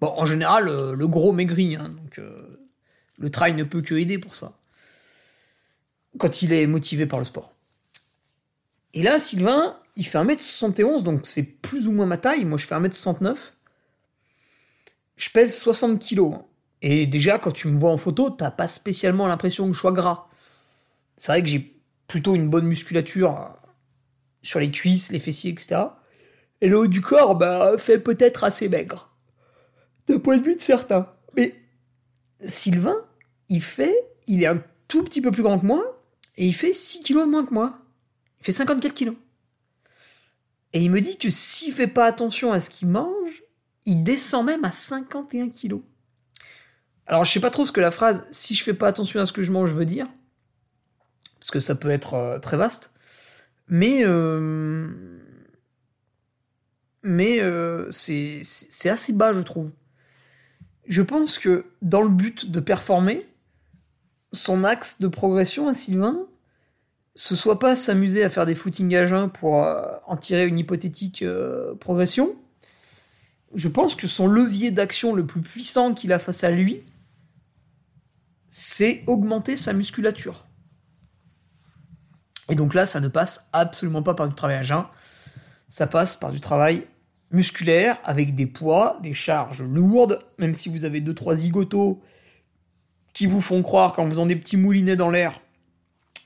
Bon, 0.00 0.14
en 0.16 0.24
général, 0.24 0.68
euh, 0.68 0.94
le 0.94 1.06
gros 1.06 1.32
maigrit, 1.32 1.76
hein, 1.76 1.90
donc 1.90 2.18
euh, 2.18 2.58
le 3.18 3.30
trail 3.30 3.54
ne 3.54 3.64
peut 3.64 3.82
que 3.82 3.94
aider 3.94 4.18
pour 4.18 4.34
ça. 4.34 4.54
Quand 6.18 6.42
il 6.42 6.52
est 6.52 6.66
motivé 6.66 7.06
par 7.06 7.18
le 7.18 7.24
sport. 7.24 7.52
Et 8.94 9.02
là, 9.02 9.20
Sylvain, 9.20 9.78
il 9.96 10.06
fait 10.06 10.18
1m71, 10.18 11.02
donc 11.02 11.20
c'est 11.24 11.42
plus 11.42 11.86
ou 11.86 11.92
moins 11.92 12.06
ma 12.06 12.16
taille. 12.16 12.44
Moi, 12.44 12.58
je 12.58 12.66
fais 12.66 12.74
1m69. 12.74 13.36
Je 15.20 15.28
pèse 15.28 15.54
60 15.58 16.02
kg. 16.02 16.20
Hein. 16.32 16.44
Et 16.80 17.06
déjà, 17.06 17.38
quand 17.38 17.52
tu 17.52 17.68
me 17.68 17.78
vois 17.78 17.90
en 17.90 17.98
photo, 17.98 18.30
t'as 18.30 18.50
pas 18.50 18.66
spécialement 18.66 19.26
l'impression 19.26 19.66
que 19.68 19.74
je 19.74 19.78
sois 19.78 19.92
gras. 19.92 20.28
C'est 21.18 21.32
vrai 21.32 21.42
que 21.42 21.48
j'ai 21.48 21.78
plutôt 22.08 22.34
une 22.34 22.48
bonne 22.48 22.66
musculature 22.66 23.38
euh, 23.38 23.68
sur 24.42 24.60
les 24.60 24.70
cuisses, 24.70 25.12
les 25.12 25.18
fessiers, 25.18 25.50
etc. 25.50 25.82
Et 26.62 26.68
le 26.68 26.78
haut 26.78 26.86
du 26.86 27.02
corps, 27.02 27.34
bah, 27.36 27.76
fait 27.76 27.98
peut-être 27.98 28.44
assez 28.44 28.70
maigre 28.70 29.14
d'un 30.06 30.18
point 30.18 30.38
de 30.38 30.42
vue 30.42 30.56
de 30.56 30.62
certains. 30.62 31.12
Mais 31.36 31.54
Sylvain, 32.46 32.96
il 33.50 33.62
fait, 33.62 33.94
il 34.26 34.42
est 34.42 34.46
un 34.46 34.64
tout 34.88 35.04
petit 35.04 35.20
peu 35.20 35.30
plus 35.30 35.42
grand 35.42 35.58
que 35.58 35.66
moi, 35.66 36.02
et 36.36 36.46
il 36.46 36.54
fait 36.54 36.72
6 36.72 37.02
kilos 37.02 37.26
de 37.26 37.30
moins 37.30 37.44
que 37.44 37.52
moi. 37.52 37.78
Il 38.40 38.46
fait 38.46 38.52
54 38.52 38.94
kilos. 38.94 39.16
Et 40.72 40.80
il 40.80 40.90
me 40.90 41.02
dit 41.02 41.18
que 41.18 41.28
s'il 41.28 41.74
fait 41.74 41.88
pas 41.88 42.06
attention 42.06 42.52
à 42.52 42.60
ce 42.60 42.70
qu'il 42.70 42.88
mange, 42.88 43.39
il 43.86 44.02
descend 44.02 44.46
même 44.46 44.64
à 44.64 44.70
51 44.70 45.48
kilos. 45.48 45.82
Alors 47.06 47.24
je 47.24 47.32
sais 47.32 47.40
pas 47.40 47.50
trop 47.50 47.64
ce 47.64 47.72
que 47.72 47.80
la 47.80 47.90
phrase 47.90 48.24
si 48.30 48.54
je 48.54 48.62
fais 48.62 48.74
pas 48.74 48.88
attention 48.88 49.20
à 49.20 49.26
ce 49.26 49.32
que 49.32 49.42
je 49.42 49.50
mange 49.50 49.72
veut 49.72 49.84
dire, 49.84 50.06
parce 51.40 51.50
que 51.50 51.58
ça 51.58 51.74
peut 51.74 51.90
être 51.90 52.14
euh, 52.14 52.38
très 52.38 52.56
vaste, 52.56 52.92
mais 53.66 54.04
euh, 54.04 54.88
mais 57.02 57.40
euh, 57.40 57.90
c'est 57.90 58.42
assez 58.88 59.12
bas 59.12 59.32
je 59.32 59.40
trouve 59.40 59.70
je 60.86 61.02
pense 61.02 61.38
que 61.38 61.64
dans 61.82 62.02
le 62.02 62.08
but 62.08 62.50
de 62.50 62.60
performer, 62.60 63.24
son 64.32 64.64
axe 64.64 65.00
de 65.00 65.08
progression 65.08 65.68
à 65.68 65.74
Sylvain, 65.74 66.26
ce 67.14 67.36
soit 67.36 67.58
pas 67.58 67.76
s'amuser 67.76 68.24
à 68.24 68.28
faire 68.28 68.46
des 68.46 68.54
footings 68.54 68.94
à 68.96 69.06
jeun 69.06 69.30
pour 69.30 69.66
en 70.06 70.16
tirer 70.16 70.46
une 70.46 70.58
hypothétique 70.58 71.24
progression. 71.78 72.34
Je 73.54 73.68
pense 73.68 73.94
que 73.94 74.06
son 74.06 74.26
levier 74.26 74.70
d'action 74.70 75.14
le 75.14 75.26
plus 75.26 75.40
puissant 75.40 75.94
qu'il 75.94 76.12
a 76.12 76.18
face 76.18 76.44
à 76.44 76.50
lui, 76.50 76.82
c'est 78.48 79.04
augmenter 79.06 79.56
sa 79.56 79.72
musculature. 79.72 80.46
Et 82.48 82.54
donc 82.54 82.74
là, 82.74 82.86
ça 82.86 83.00
ne 83.00 83.08
passe 83.08 83.48
absolument 83.52 84.02
pas 84.02 84.14
par 84.14 84.28
du 84.28 84.34
travail 84.34 84.56
à 84.56 84.62
jeun, 84.62 84.84
ça 85.68 85.86
passe 85.86 86.16
par 86.16 86.32
du 86.32 86.40
travail 86.40 86.86
musculaire 87.30 87.98
avec 88.04 88.34
des 88.34 88.46
poids, 88.46 88.98
des 89.02 89.14
charges 89.14 89.62
lourdes, 89.62 90.20
même 90.38 90.54
si 90.54 90.68
vous 90.68 90.84
avez 90.84 91.00
2-3 91.00 91.36
zigotos 91.36 92.02
qui 93.12 93.26
vous 93.26 93.40
font 93.40 93.62
croire 93.62 93.92
qu'en 93.92 94.08
faisant 94.08 94.26
des 94.26 94.36
petits 94.36 94.56
moulinets 94.56 94.96
dans 94.96 95.10
l'air, 95.10 95.40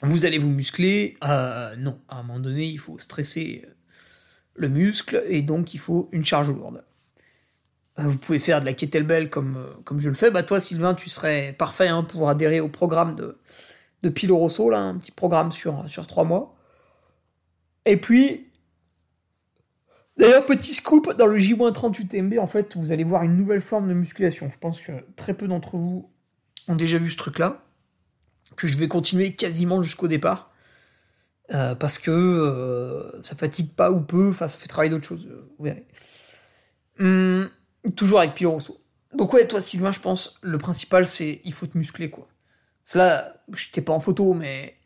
vous 0.02 0.24
allez 0.24 0.38
vous 0.38 0.50
muscler. 0.50 1.16
Euh, 1.24 1.76
non, 1.76 1.98
à 2.08 2.18
un 2.18 2.22
moment 2.22 2.40
donné, 2.40 2.66
il 2.66 2.78
faut 2.78 2.98
stresser 2.98 3.64
le 4.54 4.68
muscle 4.68 5.22
et 5.26 5.42
donc 5.42 5.74
il 5.74 5.78
faut 5.78 6.08
une 6.12 6.24
charge 6.24 6.50
lourde. 6.50 6.84
Euh, 7.98 8.02
vous 8.04 8.18
pouvez 8.18 8.38
faire 8.38 8.60
de 8.60 8.66
la 8.66 8.74
kettlebell 8.74 9.30
comme, 9.30 9.56
euh, 9.56 9.72
comme 9.84 10.00
je 10.00 10.08
le 10.08 10.14
fais. 10.14 10.30
Bah 10.30 10.42
toi, 10.42 10.60
Sylvain, 10.60 10.94
tu 10.94 11.08
serais 11.08 11.54
parfait 11.56 11.88
hein, 11.88 12.02
pour 12.02 12.28
adhérer 12.28 12.60
au 12.60 12.68
programme 12.68 13.14
de, 13.14 13.38
de 14.02 14.08
Pilo 14.08 14.36
Rosso, 14.36 14.68
là, 14.70 14.80
un 14.80 14.96
petit 14.98 15.12
programme 15.12 15.52
sur, 15.52 15.88
sur 15.88 16.06
3 16.06 16.24
mois. 16.24 16.56
Et 17.86 17.96
puis, 17.96 18.50
D'ailleurs, 20.16 20.46
petit 20.46 20.74
scoop, 20.74 21.16
dans 21.16 21.26
le 21.26 21.38
J-30 21.38 22.00
UTMB, 22.00 22.38
en 22.38 22.46
fait, 22.46 22.76
vous 22.76 22.92
allez 22.92 23.04
voir 23.04 23.24
une 23.24 23.36
nouvelle 23.36 23.60
forme 23.60 23.88
de 23.88 23.94
musculation. 23.94 24.48
Je 24.52 24.58
pense 24.58 24.80
que 24.80 24.92
très 25.16 25.34
peu 25.34 25.48
d'entre 25.48 25.76
vous 25.76 26.08
ont 26.68 26.76
déjà 26.76 26.98
vu 26.98 27.10
ce 27.10 27.16
truc-là, 27.16 27.64
que 28.56 28.66
je 28.66 28.78
vais 28.78 28.86
continuer 28.86 29.34
quasiment 29.34 29.82
jusqu'au 29.82 30.06
départ, 30.06 30.52
euh, 31.52 31.74
parce 31.74 31.98
que 31.98 32.12
euh, 32.12 33.22
ça 33.24 33.34
fatigue 33.34 33.72
pas 33.72 33.90
ou 33.90 34.00
peu, 34.00 34.30
enfin, 34.30 34.46
ça 34.46 34.58
fait 34.58 34.68
travailler 34.68 34.90
d'autres 34.90 35.06
choses, 35.06 35.28
vous 35.58 35.64
verrez. 35.64 35.84
Hum, 37.00 37.50
toujours 37.96 38.20
avec 38.20 38.34
Pio 38.34 38.50
Rosso. 38.52 38.80
Donc 39.14 39.32
ouais, 39.32 39.46
toi, 39.46 39.60
Sylvain, 39.60 39.90
je 39.90 40.00
pense, 40.00 40.38
le 40.42 40.58
principal, 40.58 41.06
c'est 41.06 41.40
il 41.44 41.52
faut 41.52 41.66
te 41.66 41.78
muscler, 41.78 42.10
quoi. 42.10 42.28
Cela, 42.82 43.36
je 43.52 43.70
t'ai 43.70 43.80
pas 43.80 43.92
en 43.92 44.00
photo, 44.00 44.34
mais 44.34 44.76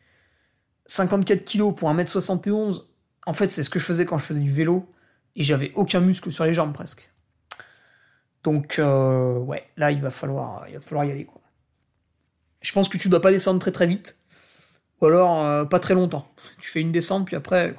54 0.85 1.43
kilos 1.43 1.75
pour 1.75 1.91
1m71, 1.91 2.83
en 3.25 3.33
fait, 3.33 3.49
c'est 3.49 3.63
ce 3.63 3.69
que 3.69 3.79
je 3.79 3.85
faisais 3.85 4.05
quand 4.05 4.17
je 4.17 4.25
faisais 4.25 4.39
du 4.39 4.51
vélo 4.51 4.89
et 5.35 5.43
j'avais 5.43 5.71
aucun 5.75 5.99
muscle 5.99 6.31
sur 6.31 6.45
les 6.45 6.53
jambes 6.53 6.73
presque. 6.73 7.11
Donc 8.43 8.79
euh, 8.79 9.37
ouais, 9.37 9.67
là 9.77 9.91
il 9.91 10.01
va 10.01 10.11
falloir, 10.11 10.65
il 10.69 10.79
falloir 10.79 11.05
y 11.05 11.11
aller 11.11 11.25
quoi. 11.25 11.41
Je 12.61 12.71
pense 12.71 12.89
que 12.89 12.97
tu 12.97 13.09
dois 13.09 13.21
pas 13.21 13.31
descendre 13.31 13.59
très 13.59 13.71
très 13.71 13.87
vite, 13.87 14.17
ou 15.01 15.07
alors 15.07 15.43
euh, 15.43 15.65
pas 15.65 15.79
très 15.79 15.93
longtemps. 15.93 16.27
Tu 16.59 16.69
fais 16.69 16.81
une 16.81 16.91
descente 16.91 17.25
puis 17.25 17.35
après. 17.35 17.75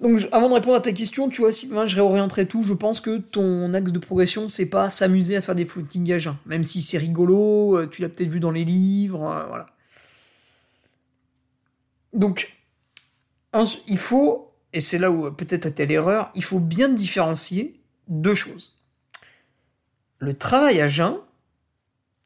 Donc 0.00 0.28
avant 0.30 0.48
de 0.48 0.54
répondre 0.54 0.76
à 0.76 0.80
ta 0.80 0.92
question, 0.92 1.28
tu 1.28 1.40
vois 1.40 1.50
Sylvain, 1.50 1.86
je 1.86 1.96
réorienterai 1.96 2.46
tout. 2.46 2.62
Je 2.62 2.72
pense 2.72 3.00
que 3.00 3.18
ton 3.18 3.74
axe 3.74 3.90
de 3.90 3.98
progression 3.98 4.48
c'est 4.48 4.66
pas 4.66 4.90
s'amuser 4.90 5.36
à 5.36 5.42
faire 5.42 5.54
des 5.54 5.64
footings 5.64 6.12
à 6.12 6.18
jeun, 6.18 6.36
même 6.46 6.64
si 6.64 6.82
c'est 6.82 6.98
rigolo, 6.98 7.76
euh, 7.76 7.88
tu 7.88 8.02
l'as 8.02 8.08
peut-être 8.08 8.30
vu 8.30 8.40
dans 8.40 8.52
les 8.52 8.64
livres, 8.64 9.18
voilà. 9.48 9.66
Donc 12.12 12.54
il 13.88 13.98
faut 13.98 14.48
et 14.72 14.80
c'est 14.80 14.98
là 14.98 15.10
où 15.10 15.30
peut-être 15.32 15.66
a 15.66 15.70
telle 15.70 15.88
l'erreur, 15.88 16.30
il 16.34 16.44
faut 16.44 16.60
bien 16.60 16.88
différencier 16.88 17.80
deux 18.08 18.34
choses. 18.34 18.76
Le 20.18 20.36
travail 20.36 20.80
à 20.80 20.88
jeun, 20.88 21.18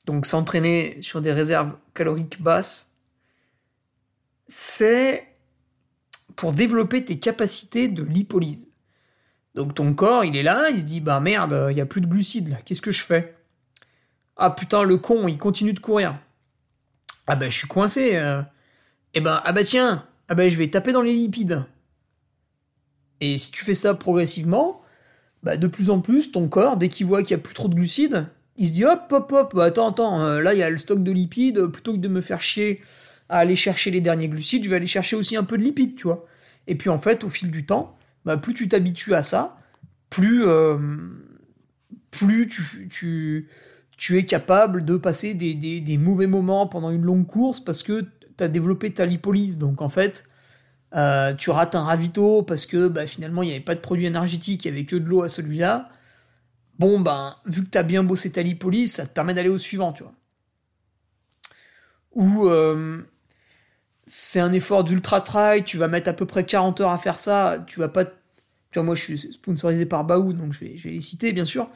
donc 0.07 0.27
s'entraîner 0.27 1.01
sur 1.03 1.21
des 1.21 1.33
réserves 1.33 1.77
caloriques 1.95 2.43
basses, 2.43 2.97
c'est 4.49 5.27
pour 6.37 6.53
développer 6.53 7.05
tes 7.05 7.19
capacités 7.19 7.89
de 7.89 8.03
lipolyse. 8.03 8.69
Donc 9.55 9.75
ton 9.75 9.93
corps, 9.95 10.25
il 10.25 10.37
est 10.37 10.43
là, 10.43 10.71
il 10.71 10.81
se 10.81 10.85
dit 10.85 11.01
bah 11.01 11.21
merde, 11.21 11.69
il 11.71 11.77
y 11.77 11.81
a 11.81 11.87
plus 11.87 12.01
de 12.01 12.07
glucides 12.07 12.49
là, 12.49 12.57
qu'est-ce 12.65 12.83
que 12.83 12.93
je 12.93 13.03
fais? 13.03 13.37
Ah 14.37 14.51
putain, 14.51 14.83
le 14.83 14.97
con, 14.97 15.29
il 15.29 15.39
continue 15.39 15.73
de 15.73 15.81
courir. 15.81 16.19
Ah 17.27 17.37
bah 17.37 17.49
je 17.49 17.57
suis 17.57 17.69
coincé. 17.69 18.17
Euh. 18.17 18.43
Eh 19.15 19.21
ben 19.21 19.41
ah 19.45 19.53
bah 19.53 19.65
tiens, 19.65 20.07
ah 20.29 20.35
bah 20.35 20.49
je 20.49 20.57
vais 20.57 20.69
taper 20.69 20.93
dans 20.93 21.03
les 21.03 21.13
lipides. 21.13 21.65
Et 23.21 23.39
si 23.39 23.53
tu 23.53 23.65
fais 23.65 23.75
ça 23.75 23.95
progressivement, 23.95 24.83
bah 25.43 25.57
de 25.57 25.67
plus 25.67 25.91
en 25.91 26.01
plus, 26.01 26.33
ton 26.33 26.49
corps, 26.49 26.77
dès 26.77 26.89
qu'il 26.89 27.07
voit 27.07 27.23
qu'il 27.23 27.37
n'y 27.37 27.41
a 27.41 27.45
plus 27.45 27.55
trop 27.55 27.69
de 27.69 27.75
glucides, 27.75 28.27
il 28.57 28.69
se 28.69 28.73
dit 28.73 28.85
hop, 28.85 29.07
hop, 29.11 29.33
hop, 29.33 29.55
bah 29.55 29.65
attends, 29.65 29.91
attends, 29.91 30.21
euh, 30.23 30.41
là 30.41 30.55
il 30.55 30.59
y 30.59 30.63
a 30.63 30.71
le 30.71 30.79
stock 30.79 31.03
de 31.03 31.13
lipides, 31.13 31.67
plutôt 31.67 31.93
que 31.93 31.99
de 31.99 32.09
me 32.09 32.21
faire 32.21 32.41
chier 32.41 32.81
à 33.33 33.39
aller 33.39 33.57
chercher 33.57 33.91
les 33.91 34.03
derniers 34.03 34.29
glucides, 34.29 34.63
je 34.63 34.69
vais 34.69 34.77
aller 34.77 34.87
chercher 34.87 35.17
aussi 35.17 35.37
un 35.37 35.45
peu 35.45 35.57
de 35.57 35.63
lipides, 35.63 35.97
tu 35.97 36.03
vois. 36.03 36.27
Et 36.67 36.75
puis 36.75 36.91
en 36.91 36.99
fait, 36.99 37.25
au 37.25 37.31
fil 37.31 37.51
du 37.51 37.65
temps, 37.65 37.97
bah, 38.27 38.37
plus 38.37 38.53
tu 38.53 38.69
t'habitues 38.69 39.15
à 39.15 39.23
ça, 39.23 39.57
plus, 40.11 40.45
euh, 40.45 40.77
plus 42.11 42.47
tu, 42.47 43.49
tu, 43.97 44.19
es 44.19 44.27
capable 44.27 44.85
de 44.85 44.99
passer 44.99 45.33
des, 45.33 45.55
des, 45.55 45.81
des, 45.81 45.97
mauvais 45.97 46.27
moments 46.27 46.67
pendant 46.67 46.91
une 46.91 47.03
longue 47.03 47.27
course 47.27 47.59
parce 47.59 47.83
que 47.83 48.03
tu 48.37 48.45
as 48.45 48.49
développé 48.49 48.93
ta 48.93 49.07
lipolyse. 49.07 49.57
Donc 49.57 49.81
en 49.81 49.89
fait, 49.89 50.25
euh, 50.95 51.33
tu 51.33 51.49
rates 51.49 51.75
un 51.75 51.85
ravito 51.85 52.43
parce 52.43 52.67
que 52.67 52.89
bah, 52.89 53.07
finalement 53.07 53.43
il 53.43 53.47
n'y 53.47 53.53
avait 53.53 53.65
pas 53.65 53.75
de 53.75 53.81
produit 53.81 54.05
énergétique, 54.05 54.67
il 54.67 54.73
n'y 54.73 54.77
avait 54.77 54.87
que 54.87 54.97
de 54.97 55.07
l'eau 55.07 55.23
à 55.23 55.31
celui-là. 55.31 55.89
Bon, 56.79 57.01
ben, 57.01 57.35
vu 57.47 57.65
que 57.65 57.71
tu 57.71 57.79
as 57.79 57.83
bien 57.83 58.05
bossé 58.05 58.31
ta 58.31 58.43
lipolyse, 58.43 58.93
ça 58.93 59.07
te 59.07 59.15
permet 59.15 59.33
d'aller 59.33 59.49
au 59.49 59.59
suivant, 59.59 59.95
tu 59.95 60.03
vois. 60.03 60.13
Ou 62.13 62.47
euh, 62.47 63.03
c'est 64.07 64.41
un 64.41 64.53
effort 64.53 64.85
d'ultra 64.85 65.21
trail, 65.21 65.65
tu 65.65 65.79
vas 65.79 65.89
mettre 65.89 66.09
à 66.09 66.13
peu 66.13 66.27
près 66.27 66.45
40 66.45 66.81
heures 66.81 66.91
à 66.91 66.99
faire 66.99 67.19
ça, 67.19 67.65
tu 67.67 67.81
vas 67.81 67.89
pas. 67.89 68.05
Tu 68.05 68.79
vois, 68.79 68.83
moi 68.85 68.95
je 68.95 69.03
suis 69.03 69.19
sponsorisé 69.19 69.87
par 69.87 70.05
Baou, 70.05 70.33
donc 70.33 70.53
je 70.53 70.65
vais, 70.65 70.77
les 70.85 71.01
citer 71.01 71.33
bien 71.33 71.45
sûr. 71.45 71.69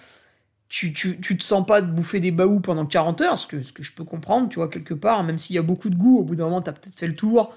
Tu, 0.68 0.92
tu, 0.92 1.20
tu, 1.20 1.38
te 1.38 1.44
sens 1.44 1.64
pas 1.64 1.80
de 1.80 1.86
bouffer 1.86 2.18
des 2.18 2.32
baous 2.32 2.58
pendant 2.58 2.86
40 2.86 3.20
heures, 3.20 3.38
ce 3.38 3.46
que, 3.46 3.62
ce 3.62 3.72
que 3.72 3.84
je 3.84 3.92
peux 3.92 4.02
comprendre, 4.02 4.48
tu 4.48 4.56
vois, 4.56 4.68
quelque 4.68 4.94
part, 4.94 5.22
même 5.22 5.38
s'il 5.38 5.54
y 5.54 5.60
a 5.60 5.62
beaucoup 5.62 5.90
de 5.90 5.94
goût, 5.94 6.18
au 6.18 6.24
bout 6.24 6.34
d'un 6.34 6.44
moment, 6.44 6.60
tu 6.60 6.68
as 6.68 6.72
peut-être 6.72 6.98
fait 6.98 7.06
le 7.06 7.14
tour, 7.14 7.54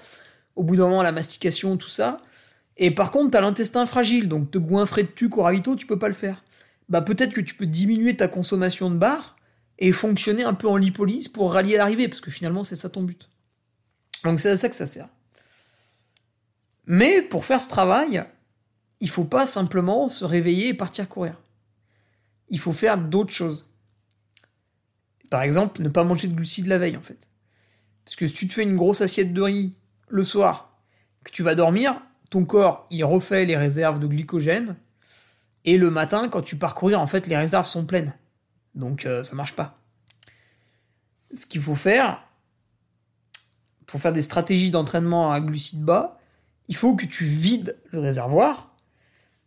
au 0.54 0.62
bout 0.62 0.76
d'un 0.76 0.84
moment, 0.84 1.02
la 1.02 1.10
mastication, 1.10 1.76
tout 1.76 1.88
ça. 1.88 2.20
Et 2.76 2.92
par 2.92 3.10
contre, 3.10 3.32
t'as 3.32 3.40
l'intestin 3.40 3.84
fragile, 3.84 4.28
donc 4.28 4.52
te 4.52 4.58
goinfrer 4.58 5.02
de 5.02 5.08
tuque 5.08 5.38
au 5.38 5.42
ravito, 5.42 5.74
tu 5.74 5.86
peux 5.86 5.98
pas 5.98 6.06
le 6.06 6.14
faire. 6.14 6.44
Bah 6.88 7.02
peut-être 7.02 7.32
que 7.32 7.40
tu 7.40 7.54
peux 7.54 7.66
diminuer 7.66 8.16
ta 8.16 8.28
consommation 8.28 8.90
de 8.90 8.96
bar 8.96 9.36
et 9.80 9.90
fonctionner 9.90 10.44
un 10.44 10.54
peu 10.54 10.68
en 10.68 10.76
lipolyse 10.76 11.26
pour 11.26 11.52
rallier 11.52 11.78
l'arrivée, 11.78 12.06
parce 12.06 12.20
que 12.20 12.30
finalement, 12.30 12.62
c'est 12.62 12.76
ça 12.76 12.90
ton 12.90 13.02
but. 13.02 13.28
Donc 14.24 14.40
c'est 14.40 14.50
à 14.50 14.56
ça 14.56 14.68
que 14.68 14.74
ça 14.74 14.86
sert. 14.86 15.08
Mais 16.86 17.22
pour 17.22 17.44
faire 17.44 17.60
ce 17.60 17.68
travail, 17.68 18.24
il 19.00 19.08
faut 19.08 19.24
pas 19.24 19.46
simplement 19.46 20.08
se 20.08 20.24
réveiller 20.24 20.68
et 20.68 20.74
partir 20.74 21.08
courir. 21.08 21.38
Il 22.48 22.58
faut 22.58 22.72
faire 22.72 22.98
d'autres 22.98 23.32
choses. 23.32 23.70
Par 25.30 25.42
exemple, 25.42 25.80
ne 25.82 25.88
pas 25.88 26.04
manger 26.04 26.28
de 26.28 26.34
glucides 26.34 26.66
la 26.66 26.78
veille, 26.78 26.96
en 26.96 27.02
fait. 27.02 27.28
Parce 28.04 28.16
que 28.16 28.26
si 28.26 28.34
tu 28.34 28.48
te 28.48 28.54
fais 28.54 28.64
une 28.64 28.76
grosse 28.76 29.00
assiette 29.00 29.32
de 29.32 29.40
riz 29.40 29.72
le 30.08 30.24
soir, 30.24 30.76
que 31.24 31.30
tu 31.30 31.42
vas 31.42 31.54
dormir, 31.54 32.02
ton 32.30 32.44
corps, 32.44 32.86
il 32.90 33.04
refait 33.04 33.44
les 33.44 33.56
réserves 33.56 34.00
de 34.00 34.08
glycogène, 34.08 34.76
et 35.64 35.76
le 35.76 35.90
matin, 35.90 36.28
quand 36.28 36.42
tu 36.42 36.56
pars 36.56 36.74
courir, 36.74 37.00
en 37.00 37.06
fait, 37.06 37.26
les 37.26 37.36
réserves 37.36 37.66
sont 37.66 37.86
pleines. 37.86 38.14
Donc, 38.74 39.06
euh, 39.06 39.22
ça 39.22 39.36
marche 39.36 39.54
pas. 39.54 39.78
Ce 41.32 41.46
qu'il 41.46 41.60
faut 41.60 41.76
faire, 41.76 42.26
pour 43.90 44.00
faire 44.00 44.12
des 44.12 44.22
stratégies 44.22 44.70
d'entraînement 44.70 45.32
à 45.32 45.40
glucides 45.40 45.84
bas, 45.84 46.18
il 46.68 46.76
faut 46.76 46.94
que 46.94 47.06
tu 47.06 47.24
vides 47.24 47.76
le 47.90 47.98
réservoir. 47.98 48.72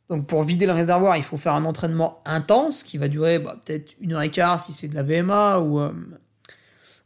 Donc, 0.10 0.27
pour 0.27 0.43
vider 0.43 0.65
le 0.65 0.73
réservoir, 0.73 1.15
il 1.15 1.23
faut 1.23 1.38
faire 1.38 1.53
un 1.53 1.63
entraînement 1.63 2.21
intense 2.25 2.84
qui 2.84 2.97
va 2.97 3.08
durer 3.08 3.39
bah, 3.39 3.56
peut-être 3.63 3.95
une 4.01 4.12
heure 4.12 4.21
et 4.21 4.32
quart 4.32 4.60
si 4.60 4.73
c'est 4.73 4.89
de 4.89 4.95
la 4.95 5.03
VMA 5.03 5.60
ou 5.60 5.79
euh, 5.79 5.93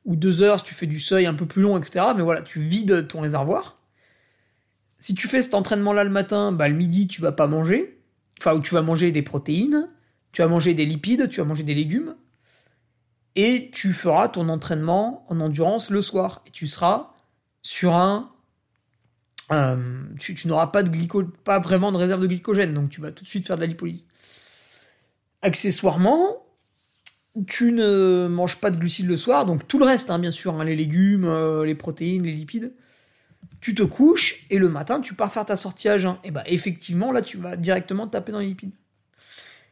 ou 0.05 0.15
deux 0.15 0.41
heures 0.41 0.57
si 0.57 0.65
tu 0.65 0.73
fais 0.73 0.87
du 0.87 0.99
seuil 0.99 1.27
un 1.27 1.35
peu 1.35 1.45
plus 1.45 1.61
long, 1.61 1.77
etc. 1.77 2.07
Mais 2.15 2.23
voilà, 2.23 2.41
tu 2.41 2.59
vides 2.61 3.07
ton 3.07 3.21
réservoir. 3.21 3.77
Si 4.97 5.13
tu 5.13 5.27
fais 5.27 5.43
cet 5.43 5.53
entraînement-là 5.53 6.03
le 6.05 6.09
matin, 6.09 6.51
bah, 6.51 6.67
le 6.67 6.73
midi, 6.75 7.07
tu 7.07 7.21
vas 7.21 7.31
pas 7.31 7.45
manger. 7.45 8.01
Enfin, 8.39 8.55
ou 8.55 8.61
tu 8.61 8.73
vas 8.73 8.81
manger 8.81 9.11
des 9.11 9.21
protéines, 9.21 9.89
tu 10.31 10.41
vas 10.41 10.47
manger 10.47 10.73
des 10.73 10.85
lipides, 10.85 11.29
tu 11.29 11.39
vas 11.39 11.45
manger 11.45 11.63
des 11.63 11.75
légumes. 11.75 12.15
Et 13.35 13.69
tu 13.71 13.93
feras 13.93 14.27
ton 14.29 14.49
entraînement 14.49 15.23
en 15.29 15.39
endurance 15.39 15.91
le 15.91 16.01
soir. 16.01 16.41
Et 16.47 16.51
tu 16.51 16.67
seras 16.67 17.11
sur 17.67 17.95
un. 17.95 18.31
Euh, 19.51 19.75
tu, 20.19 20.47
n'auras 20.47 20.67
pas, 20.67 20.83
de 20.83 20.89
glyco, 20.89 21.23
pas 21.43 21.59
vraiment 21.59 21.91
de 21.91 21.97
réserve 21.97 22.21
de 22.21 22.27
glycogène, 22.27 22.73
donc 22.73 22.89
tu 22.89 23.01
vas 23.01 23.11
tout 23.11 23.25
de 23.25 23.29
suite 23.29 23.45
faire 23.45 23.57
de 23.57 23.61
la 23.61 23.67
lipolyse. 23.67 24.07
Accessoirement, 25.41 26.45
tu 27.45 27.73
ne 27.73 28.27
manges 28.29 28.61
pas 28.61 28.71
de 28.71 28.77
glucides 28.77 29.07
le 29.07 29.17
soir, 29.17 29.45
donc 29.45 29.67
tout 29.67 29.79
le 29.79 29.85
reste, 29.85 30.09
hein, 30.11 30.19
bien 30.19 30.31
sûr, 30.31 30.55
hein, 30.55 30.63
les 30.63 30.77
légumes, 30.77 31.25
euh, 31.25 31.65
les 31.65 31.75
protéines, 31.75 32.23
les 32.23 32.31
lipides. 32.31 32.73
Tu 33.59 33.75
te 33.75 33.83
couches 33.83 34.45
et 34.49 34.57
le 34.59 34.69
matin, 34.69 35.01
tu 35.01 35.13
pars 35.13 35.31
faire 35.31 35.45
ta 35.45 35.57
sortie 35.57 35.89
à 35.89 35.97
jeun. 35.97 36.17
Et 36.23 36.31
bah, 36.31 36.43
effectivement, 36.45 37.11
là, 37.11 37.21
tu 37.21 37.37
vas 37.37 37.57
directement 37.57 38.07
taper 38.07 38.31
dans 38.31 38.39
les 38.39 38.47
lipides. 38.47 38.75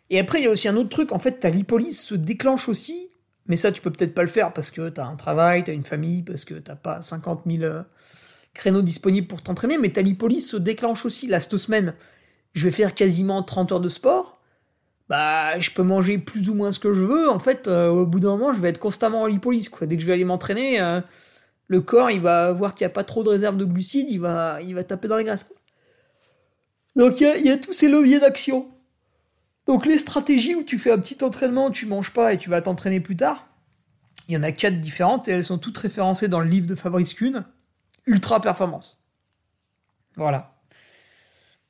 Et 0.09 0.19
après, 0.19 0.41
il 0.41 0.43
y 0.43 0.47
a 0.47 0.51
aussi 0.51 0.67
un 0.67 0.75
autre 0.75 0.89
truc, 0.89 1.13
en 1.13 1.19
fait, 1.19 1.39
ta 1.39 1.49
lipolyse 1.49 1.99
se 1.99 2.15
déclenche 2.15 2.67
aussi, 2.67 3.09
mais 3.47 3.55
ça, 3.55 3.71
tu 3.71 3.81
peux 3.81 3.91
peut-être 3.91 4.13
pas 4.13 4.23
le 4.23 4.27
faire 4.27 4.53
parce 4.53 4.71
que 4.71 4.89
tu 4.89 4.99
as 4.99 5.05
un 5.05 5.15
travail, 5.15 5.63
tu 5.63 5.71
as 5.71 5.73
une 5.73 5.83
famille, 5.83 6.23
parce 6.23 6.45
que 6.45 6.55
t'as 6.55 6.75
pas 6.75 7.01
50 7.01 7.43
000 7.45 7.63
euh, 7.63 7.83
créneaux 8.53 8.81
disponibles 8.81 9.27
pour 9.27 9.41
t'entraîner, 9.41 9.77
mais 9.77 9.89
ta 9.89 10.01
lipolyse 10.01 10.49
se 10.49 10.57
déclenche 10.57 11.05
aussi. 11.05 11.27
Là, 11.27 11.39
cette 11.39 11.57
semaine, 11.57 11.93
je 12.53 12.65
vais 12.65 12.71
faire 12.71 12.95
quasiment 12.95 13.43
30 13.43 13.73
heures 13.73 13.81
de 13.81 13.89
sport 13.89 14.35
bah 15.09 15.59
je 15.59 15.71
peux 15.71 15.83
manger 15.83 16.17
plus 16.17 16.49
ou 16.49 16.55
moins 16.55 16.71
ce 16.71 16.79
que 16.79 16.93
je 16.93 17.01
veux. 17.03 17.29
En 17.29 17.39
fait, 17.39 17.67
euh, 17.67 17.89
au 17.89 18.05
bout 18.05 18.19
d'un 18.19 18.29
moment, 18.29 18.53
je 18.53 18.61
vais 18.61 18.69
être 18.69 18.79
constamment 18.79 19.21
en 19.21 19.27
lipolyse. 19.27 19.69
Quoi. 19.69 19.87
Dès 19.87 19.95
que 19.95 20.01
je 20.01 20.07
vais 20.07 20.13
aller 20.13 20.25
m'entraîner, 20.25 20.81
euh, 20.81 21.01
le 21.67 21.81
corps, 21.81 22.11
il 22.11 22.21
va 22.21 22.51
voir 22.51 22.75
qu'il 22.75 22.85
n'y 22.85 22.91
a 22.91 22.93
pas 22.93 23.03
trop 23.03 23.23
de 23.23 23.29
réserve 23.29 23.57
de 23.57 23.65
glucides, 23.65 24.09
il 24.09 24.19
va, 24.19 24.59
il 24.61 24.75
va 24.75 24.83
taper 24.83 25.07
dans 25.07 25.17
les 25.17 25.23
graisses. 25.23 25.49
Donc 26.95 27.19
il 27.19 27.45
y, 27.45 27.49
a 27.49 27.57
tous 27.57 27.73
ces 27.73 27.89
leviers 27.89 28.19
d'action. 28.19 28.69
Donc 29.67 29.85
les 29.85 29.97
stratégies 29.97 30.55
où 30.55 30.63
tu 30.63 30.77
fais 30.77 30.91
un 30.91 30.99
petit 30.99 31.23
entraînement, 31.23 31.71
tu 31.71 31.85
manges 31.85 32.13
pas 32.13 32.33
et 32.33 32.37
tu 32.37 32.49
vas 32.49 32.61
t'entraîner 32.61 32.99
plus 32.99 33.15
tard, 33.15 33.47
il 34.27 34.33
y 34.33 34.37
en 34.37 34.43
a 34.43 34.51
quatre 34.51 34.79
différentes 34.79 35.27
et 35.27 35.31
elles 35.31 35.45
sont 35.45 35.57
toutes 35.57 35.77
référencées 35.77 36.27
dans 36.27 36.39
le 36.39 36.49
livre 36.49 36.67
de 36.67 36.75
Fabrice 36.75 37.13
Kuhn, 37.13 37.45
Ultra 38.05 38.41
Performance. 38.41 39.03
Voilà. 40.15 40.55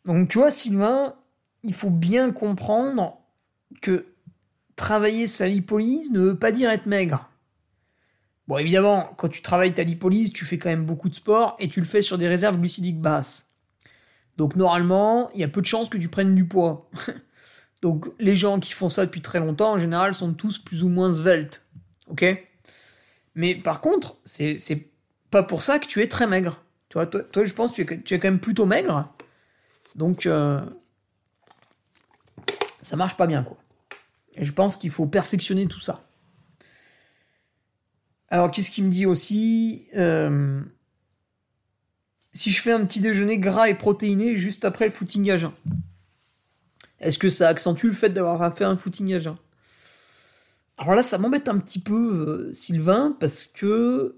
Donc 0.06 0.30
tu 0.30 0.38
vois, 0.38 0.52
Sylvain, 0.52 1.16
il 1.64 1.74
faut 1.74 1.90
bien 1.90 2.32
comprendre 2.32 3.18
que 3.82 4.06
travailler 4.76 5.28
sa 5.28 5.48
lipolyse 5.48 6.12
ne 6.12 6.20
veut 6.20 6.38
pas 6.38 6.52
dire 6.52 6.70
être 6.70 6.86
maigre. 6.86 7.30
Bon, 8.48 8.58
évidemment, 8.58 9.12
quand 9.18 9.30
tu 9.30 9.42
travailles 9.42 9.74
ta 9.74 9.84
lipolyse, 9.84 10.32
tu 10.32 10.46
fais 10.46 10.60
quand 10.60 10.70
même 10.70 10.86
beaucoup 10.86 11.10
de 11.10 11.16
sport 11.16 11.56
et 11.60 11.68
tu 11.68 11.80
le 11.80 11.86
fais 11.86 12.04
sur 12.04 12.18
des 12.18 12.28
réserves 12.28 12.60
glucidiques 12.60 13.02
basses. 13.02 13.56
Donc 14.38 14.56
normalement, 14.56 15.32
il 15.34 15.42
y 15.42 15.44
a 15.44 15.48
peu 15.48 15.62
de 15.62 15.66
chances 15.66 15.90
que 15.90 15.98
tu 15.98 16.10
prennes 16.10 16.36
du 16.36 16.46
poids. 16.46 16.90
Donc 17.86 18.08
les 18.18 18.36
gens 18.36 18.60
qui 18.60 18.74
font 18.74 18.90
ça 18.90 19.06
depuis 19.06 19.22
très 19.22 19.38
longtemps, 19.40 19.74
en 19.74 19.78
général, 19.78 20.16
sont 20.16 20.34
tous 20.34 20.58
plus 20.58 20.82
ou 20.82 20.90
moins 20.90 21.14
sveltes. 21.14 21.68
Ok? 22.08 22.26
Mais 23.36 23.54
par 23.54 23.80
contre, 23.80 24.18
c'est 24.26 24.90
pas 25.30 25.44
pour 25.44 25.62
ça 25.62 25.78
que 25.78 25.86
tu 25.86 26.02
es 26.02 26.08
très 26.08 26.26
maigre. 26.26 26.64
Toi, 26.90 27.08
je 27.44 27.54
pense 27.54 27.74
que 27.74 27.84
tu 27.84 27.94
es, 27.94 28.02
tu 28.02 28.18
quand 28.18 28.28
même 28.28 28.40
plutôt 28.40 28.66
maigre. 28.66 29.14
Donc, 29.94 30.26
euh, 30.26 30.66
ça 32.82 32.96
marche 32.96 33.18
pas 33.18 33.28
bien, 33.28 33.44
quoi. 33.44 33.58
Je 34.36 34.52
pense 34.52 34.78
qu'il 34.78 34.90
faut 34.90 35.06
perfectionner 35.06 35.68
tout 35.68 35.80
ça. 35.80 36.08
Alors, 38.30 38.50
qu'est-ce 38.50 38.72
qu'il 38.72 38.86
me 38.86 38.92
dit 38.92 39.06
aussi 39.06 39.86
euh, 39.96 40.60
Si 42.32 42.52
je 42.52 42.60
fais 42.60 42.72
un 42.72 42.84
petit 42.84 43.00
déjeuner 43.00 43.38
gras 43.38 43.70
et 43.70 43.76
protéiné 43.76 44.38
juste 44.38 44.66
après 44.66 44.86
le 44.86 44.92
footing 44.92 45.30
à 45.30 45.38
jeun, 45.38 45.52
est-ce 47.00 47.20
que 47.20 47.30
ça 47.30 47.48
accentue 47.48 47.88
le 47.88 47.94
fait 47.94 48.10
d'avoir 48.10 48.56
fait 48.56 48.64
un 48.64 48.78
footing 48.78 49.14
à 49.14 49.20
jeun? 49.20 49.38
Alors 50.78 50.96
là, 50.96 51.04
ça 51.04 51.18
m'embête 51.18 51.48
un 51.48 51.58
petit 51.58 51.80
peu, 51.80 52.50
euh, 52.50 52.54
Sylvain, 52.54 53.16
parce 53.20 53.46
que, 53.46 54.16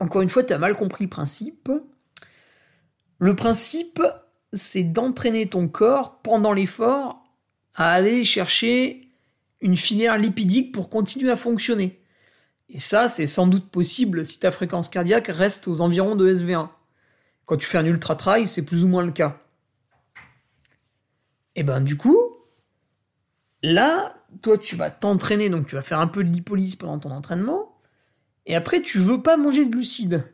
encore 0.00 0.22
une 0.22 0.28
fois, 0.28 0.42
tu 0.42 0.52
as 0.52 0.58
mal 0.58 0.74
compris 0.74 1.04
le 1.04 1.10
principe. 1.10 1.70
Le 3.18 3.36
principe, 3.36 4.02
c'est 4.52 4.82
d'entraîner 4.82 5.48
ton 5.48 5.68
corps 5.68 6.20
pendant 6.22 6.52
l'effort 6.52 7.24
à 7.74 7.92
aller 7.92 8.24
chercher 8.24 9.08
une 9.60 9.76
filière 9.76 10.18
lipidique 10.18 10.72
pour 10.72 10.90
continuer 10.90 11.30
à 11.30 11.36
fonctionner. 11.36 12.02
Et 12.68 12.80
ça, 12.80 13.08
c'est 13.08 13.26
sans 13.26 13.46
doute 13.46 13.70
possible 13.70 14.24
si 14.24 14.40
ta 14.40 14.50
fréquence 14.50 14.88
cardiaque 14.88 15.28
reste 15.28 15.68
aux 15.68 15.80
environs 15.80 16.16
de 16.16 16.28
SV1. 16.32 16.68
Quand 17.44 17.56
tu 17.56 17.66
fais 17.66 17.78
un 17.78 17.86
ultra 17.86 18.16
trail, 18.16 18.48
c'est 18.48 18.62
plus 18.62 18.82
ou 18.82 18.88
moins 18.88 19.04
le 19.04 19.12
cas. 19.12 19.40
Et 21.56 21.62
ben 21.62 21.80
du 21.80 21.96
coup, 21.96 22.18
là, 23.62 24.14
toi 24.42 24.58
tu 24.58 24.76
vas 24.76 24.90
t'entraîner, 24.90 25.48
donc 25.48 25.66
tu 25.66 25.74
vas 25.74 25.82
faire 25.82 26.00
un 26.00 26.06
peu 26.06 26.22
de 26.22 26.28
lipolyse 26.28 26.76
pendant 26.76 26.98
ton 26.98 27.10
entraînement, 27.10 27.80
et 28.44 28.54
après 28.54 28.82
tu 28.82 28.98
veux 28.98 29.22
pas 29.22 29.36
manger 29.36 29.64
de 29.64 29.70
glucides. 29.70 30.24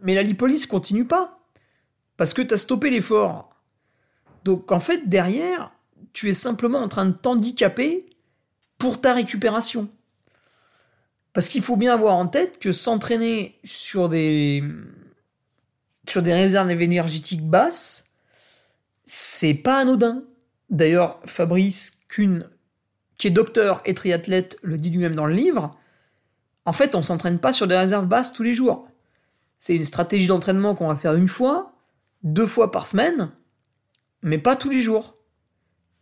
Mais 0.00 0.14
la 0.14 0.22
lipolyse 0.22 0.66
continue 0.66 1.04
pas, 1.04 1.40
parce 2.16 2.32
que 2.32 2.42
tu 2.42 2.54
as 2.54 2.58
stoppé 2.58 2.88
l'effort. 2.88 3.54
Donc 4.44 4.70
en 4.70 4.80
fait, 4.80 5.08
derrière, 5.08 5.72
tu 6.12 6.30
es 6.30 6.34
simplement 6.34 6.78
en 6.78 6.88
train 6.88 7.06
de 7.06 7.12
t'handicaper 7.12 8.08
pour 8.78 9.00
ta 9.00 9.12
récupération. 9.12 9.90
Parce 11.32 11.48
qu'il 11.48 11.62
faut 11.62 11.76
bien 11.76 11.92
avoir 11.92 12.14
en 12.14 12.28
tête 12.28 12.60
que 12.60 12.72
s'entraîner 12.72 13.58
sur 13.64 14.08
des, 14.08 14.62
sur 16.08 16.22
des 16.22 16.32
réserves 16.32 16.70
énergétiques 16.70 17.46
basses, 17.46 18.07
c'est 19.10 19.54
pas 19.54 19.78
anodin. 19.78 20.22
D'ailleurs, 20.68 21.18
Fabrice 21.24 22.04
Kuhn, 22.10 22.44
qui 23.16 23.28
est 23.28 23.30
docteur 23.30 23.80
et 23.86 23.94
triathlète, 23.94 24.58
le 24.62 24.76
dit 24.76 24.90
lui-même 24.90 25.14
dans 25.14 25.24
le 25.24 25.32
livre. 25.32 25.78
En 26.66 26.74
fait, 26.74 26.94
on 26.94 27.00
s'entraîne 27.00 27.38
pas 27.38 27.54
sur 27.54 27.66
des 27.66 27.76
réserves 27.76 28.04
basses 28.04 28.34
tous 28.34 28.42
les 28.42 28.52
jours. 28.52 28.86
C'est 29.58 29.74
une 29.74 29.86
stratégie 29.86 30.26
d'entraînement 30.26 30.74
qu'on 30.74 30.88
va 30.88 30.96
faire 30.96 31.14
une 31.14 31.26
fois, 31.26 31.72
deux 32.22 32.46
fois 32.46 32.70
par 32.70 32.86
semaine, 32.86 33.30
mais 34.20 34.36
pas 34.36 34.56
tous 34.56 34.68
les 34.68 34.82
jours. 34.82 35.16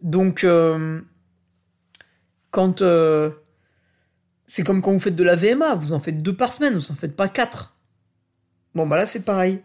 Donc, 0.03 0.43
euh, 0.43 1.01
quand 2.51 2.83
euh, 2.83 3.31
c'est 4.47 4.65
comme 4.65 4.83
quand 4.83 4.91
vous 4.91 4.99
faites 4.99 5.15
de 5.15 5.23
la 5.23 5.37
VMA, 5.37 5.77
vous 5.77 5.93
en 5.93 6.01
faites 6.01 6.23
deux 6.23 6.35
par 6.35 6.53
semaine, 6.53 6.75
vous 6.75 6.91
en 6.91 6.97
faites 6.97 7.15
pas 7.15 7.29
quatre. 7.29 7.77
Bon, 8.75 8.85
bah 8.85 8.97
là, 8.97 9.07
c'est 9.07 9.25
pareil. 9.25 9.63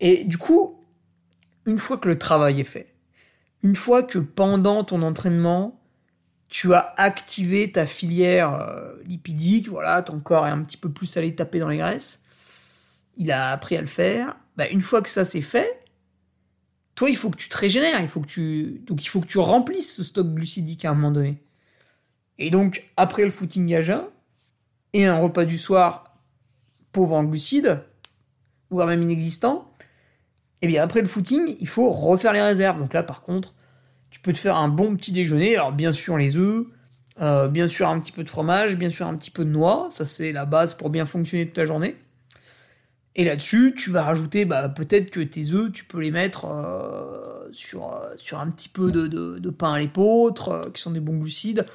Et 0.00 0.24
du 0.24 0.38
coup, 0.38 0.79
une 1.66 1.78
fois 1.78 1.98
que 1.98 2.08
le 2.08 2.18
travail 2.18 2.60
est 2.60 2.64
fait, 2.64 2.94
une 3.62 3.76
fois 3.76 4.02
que 4.02 4.18
pendant 4.18 4.84
ton 4.84 5.02
entraînement, 5.02 5.80
tu 6.48 6.74
as 6.74 6.94
activé 6.96 7.70
ta 7.70 7.86
filière 7.86 8.54
euh, 8.54 8.94
lipidique, 9.04 9.68
voilà, 9.68 10.02
ton 10.02 10.18
corps 10.20 10.46
est 10.46 10.50
un 10.50 10.62
petit 10.62 10.76
peu 10.76 10.90
plus 10.90 11.16
allé 11.16 11.34
taper 11.34 11.58
dans 11.60 11.68
les 11.68 11.78
graisses, 11.78 12.22
il 13.16 13.30
a 13.30 13.50
appris 13.50 13.76
à 13.76 13.80
le 13.80 13.86
faire, 13.86 14.36
bah 14.56 14.68
une 14.68 14.80
fois 14.80 15.02
que 15.02 15.08
ça 15.08 15.24
c'est 15.24 15.42
fait, 15.42 15.84
toi 16.94 17.08
il 17.08 17.16
faut 17.16 17.30
que 17.30 17.36
tu 17.36 17.48
te 17.48 17.56
régénères, 17.56 18.00
il 18.00 18.08
faut 18.08 18.20
que 18.20 18.26
tu, 18.26 18.82
donc 18.86 19.04
il 19.04 19.08
faut 19.08 19.20
que 19.20 19.26
tu 19.26 19.38
remplisses 19.38 19.94
ce 19.94 20.02
stock 20.02 20.34
glucidique 20.34 20.84
à 20.84 20.90
un 20.90 20.94
moment 20.94 21.12
donné. 21.12 21.42
Et 22.38 22.50
donc, 22.50 22.90
après 22.96 23.24
le 23.24 23.30
footing 23.30 23.72
à 23.74 23.82
jeun, 23.82 24.04
et 24.92 25.06
un 25.06 25.18
repas 25.18 25.44
du 25.44 25.58
soir 25.58 26.16
pauvre 26.90 27.14
en 27.14 27.24
glucides, 27.24 27.84
voire 28.70 28.86
même 28.86 29.02
inexistant, 29.02 29.69
et 30.62 30.66
eh 30.66 30.68
bien 30.68 30.82
après 30.82 31.00
le 31.00 31.06
footing, 31.06 31.56
il 31.58 31.68
faut 31.68 31.90
refaire 31.90 32.34
les 32.34 32.42
réserves. 32.42 32.78
Donc 32.78 32.92
là, 32.92 33.02
par 33.02 33.22
contre, 33.22 33.54
tu 34.10 34.20
peux 34.20 34.32
te 34.32 34.38
faire 34.38 34.56
un 34.56 34.68
bon 34.68 34.94
petit 34.94 35.10
déjeuner. 35.10 35.54
Alors 35.54 35.72
bien 35.72 35.92
sûr 35.92 36.18
les 36.18 36.36
œufs, 36.36 36.66
euh, 37.22 37.48
bien 37.48 37.66
sûr 37.66 37.88
un 37.88 37.98
petit 37.98 38.12
peu 38.12 38.24
de 38.24 38.28
fromage, 38.28 38.76
bien 38.76 38.90
sûr 38.90 39.06
un 39.06 39.14
petit 39.14 39.30
peu 39.30 39.46
de 39.46 39.50
noix. 39.50 39.86
Ça 39.88 40.04
c'est 40.04 40.32
la 40.32 40.44
base 40.44 40.74
pour 40.74 40.90
bien 40.90 41.06
fonctionner 41.06 41.46
toute 41.46 41.56
la 41.56 41.64
journée. 41.64 41.96
Et 43.16 43.24
là-dessus, 43.24 43.74
tu 43.76 43.90
vas 43.90 44.04
rajouter, 44.04 44.44
bah, 44.44 44.68
peut-être 44.68 45.10
que 45.10 45.20
tes 45.20 45.52
œufs, 45.52 45.72
tu 45.72 45.84
peux 45.84 45.98
les 45.98 46.10
mettre 46.10 46.44
euh, 46.44 47.48
sur, 47.52 47.92
euh, 47.92 48.14
sur 48.16 48.38
un 48.38 48.48
petit 48.50 48.68
peu 48.68 48.92
de, 48.92 49.08
de 49.08 49.50
pain 49.50 49.72
à 49.72 49.78
l'épeautre, 49.78 50.70
qui 50.72 50.80
sont 50.80 50.92
des 50.92 51.00
bons 51.00 51.16
glucides. 51.16 51.66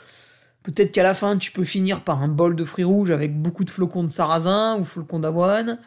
Peut-être 0.63 0.91
qu'à 0.91 1.03
la 1.03 1.13
fin, 1.13 1.37
tu 1.37 1.51
peux 1.51 1.63
finir 1.63 2.01
par 2.01 2.23
un 2.23 2.27
bol 2.29 2.55
de 2.55 2.63
fruits 2.63 2.85
rouges 2.85 3.11
avec 3.11 3.39
beaucoup 3.39 3.63
de 3.63 3.69
flocons 3.69 4.03
de 4.03 4.09
sarrasin 4.09 4.77
ou 4.79 4.83
flocons 4.85 5.19
d'avoine. 5.19 5.79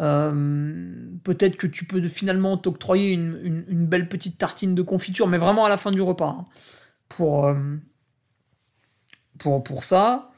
Euh, 0.00 1.16
peut-être 1.22 1.56
que 1.56 1.66
tu 1.66 1.84
peux 1.84 2.06
finalement 2.08 2.56
t'octroyer 2.56 3.12
une, 3.12 3.86
belle 3.86 4.08
petite 4.08 4.38
tartine 4.38 4.74
de 4.74 4.82
confiture, 4.82 5.28
mais 5.28 5.38
vraiment 5.38 5.64
à 5.64 5.68
la 5.68 5.76
fin 5.76 5.90
du 5.90 6.00
repas. 6.00 6.36
Hein. 6.38 6.46
pour, 7.08 7.46
euh, 7.46 7.54
pour, 9.38 9.62
pour 9.62 9.84
ça, 9.84 10.30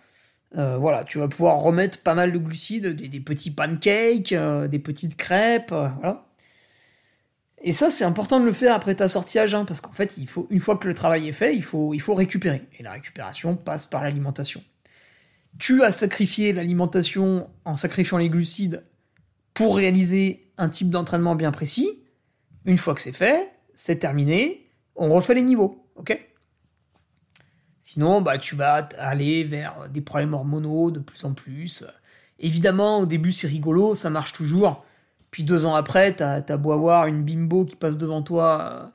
euh, 0.56 0.76
voilà, 0.76 1.04
tu 1.04 1.18
vas 1.18 1.28
pouvoir 1.28 1.58
remettre 1.60 2.02
pas 2.02 2.14
mal 2.14 2.32
de 2.32 2.38
glucides, 2.38 2.88
des, 2.88 3.20
petits 3.20 3.50
pancakes, 3.50 4.34
des 4.34 4.78
petites 4.78 5.16
crêpes. 5.16 5.74
Et 7.62 7.72
ça, 7.72 7.90
c'est 7.90 8.04
important 8.04 8.38
de 8.38 8.44
le 8.44 8.52
faire 8.52 8.74
après 8.74 8.94
ta 8.94 9.08
sortie 9.08 9.38
à 9.38 9.46
jeun, 9.46 9.64
parce 9.64 9.80
qu'en 9.80 9.92
fait, 9.92 10.16
il 10.18 10.28
faut, 10.28 10.46
une 10.50 10.60
fois 10.60 10.76
que 10.76 10.86
le 10.86 10.94
travail 10.94 11.28
est 11.28 11.32
fait, 11.32 11.56
il 11.56 11.64
faut, 11.64 11.94
il 11.94 12.00
faut 12.00 12.14
récupérer. 12.14 12.62
Et 12.78 12.82
la 12.82 12.92
récupération 12.92 13.56
passe 13.56 13.86
par 13.86 14.02
l'alimentation. 14.02 14.62
Tu 15.58 15.82
as 15.82 15.92
sacrifié 15.92 16.52
l'alimentation 16.52 17.48
en 17.64 17.74
sacrifiant 17.74 18.18
les 18.18 18.28
glucides 18.28 18.84
pour 19.56 19.76
réaliser 19.76 20.52
un 20.58 20.68
type 20.68 20.90
d'entraînement 20.90 21.34
bien 21.34 21.50
précis. 21.50 22.04
Une 22.66 22.76
fois 22.76 22.94
que 22.94 23.00
c'est 23.00 23.10
fait, 23.10 23.50
c'est 23.74 23.98
terminé, 23.98 24.68
on 24.96 25.08
refait 25.08 25.32
les 25.32 25.40
niveaux, 25.40 25.88
ok? 25.96 26.20
Sinon, 27.80 28.20
bah, 28.20 28.36
tu 28.36 28.54
vas 28.54 28.86
aller 28.98 29.44
vers 29.44 29.88
des 29.88 30.02
problèmes 30.02 30.34
hormonaux 30.34 30.90
de 30.90 30.98
plus 30.98 31.24
en 31.24 31.32
plus. 31.32 31.86
Évidemment, 32.38 32.98
au 32.98 33.06
début, 33.06 33.32
c'est 33.32 33.46
rigolo, 33.46 33.94
ça 33.94 34.10
marche 34.10 34.34
toujours. 34.34 34.84
Puis 35.30 35.42
deux 35.42 35.64
ans 35.64 35.74
après, 35.74 36.14
t'as 36.14 36.42
as 36.46 36.56
beau 36.58 36.72
avoir 36.72 37.06
une 37.06 37.24
bimbo 37.24 37.64
qui 37.64 37.76
passe 37.76 37.96
devant 37.96 38.22
toi 38.22 38.60
euh, 38.60 38.86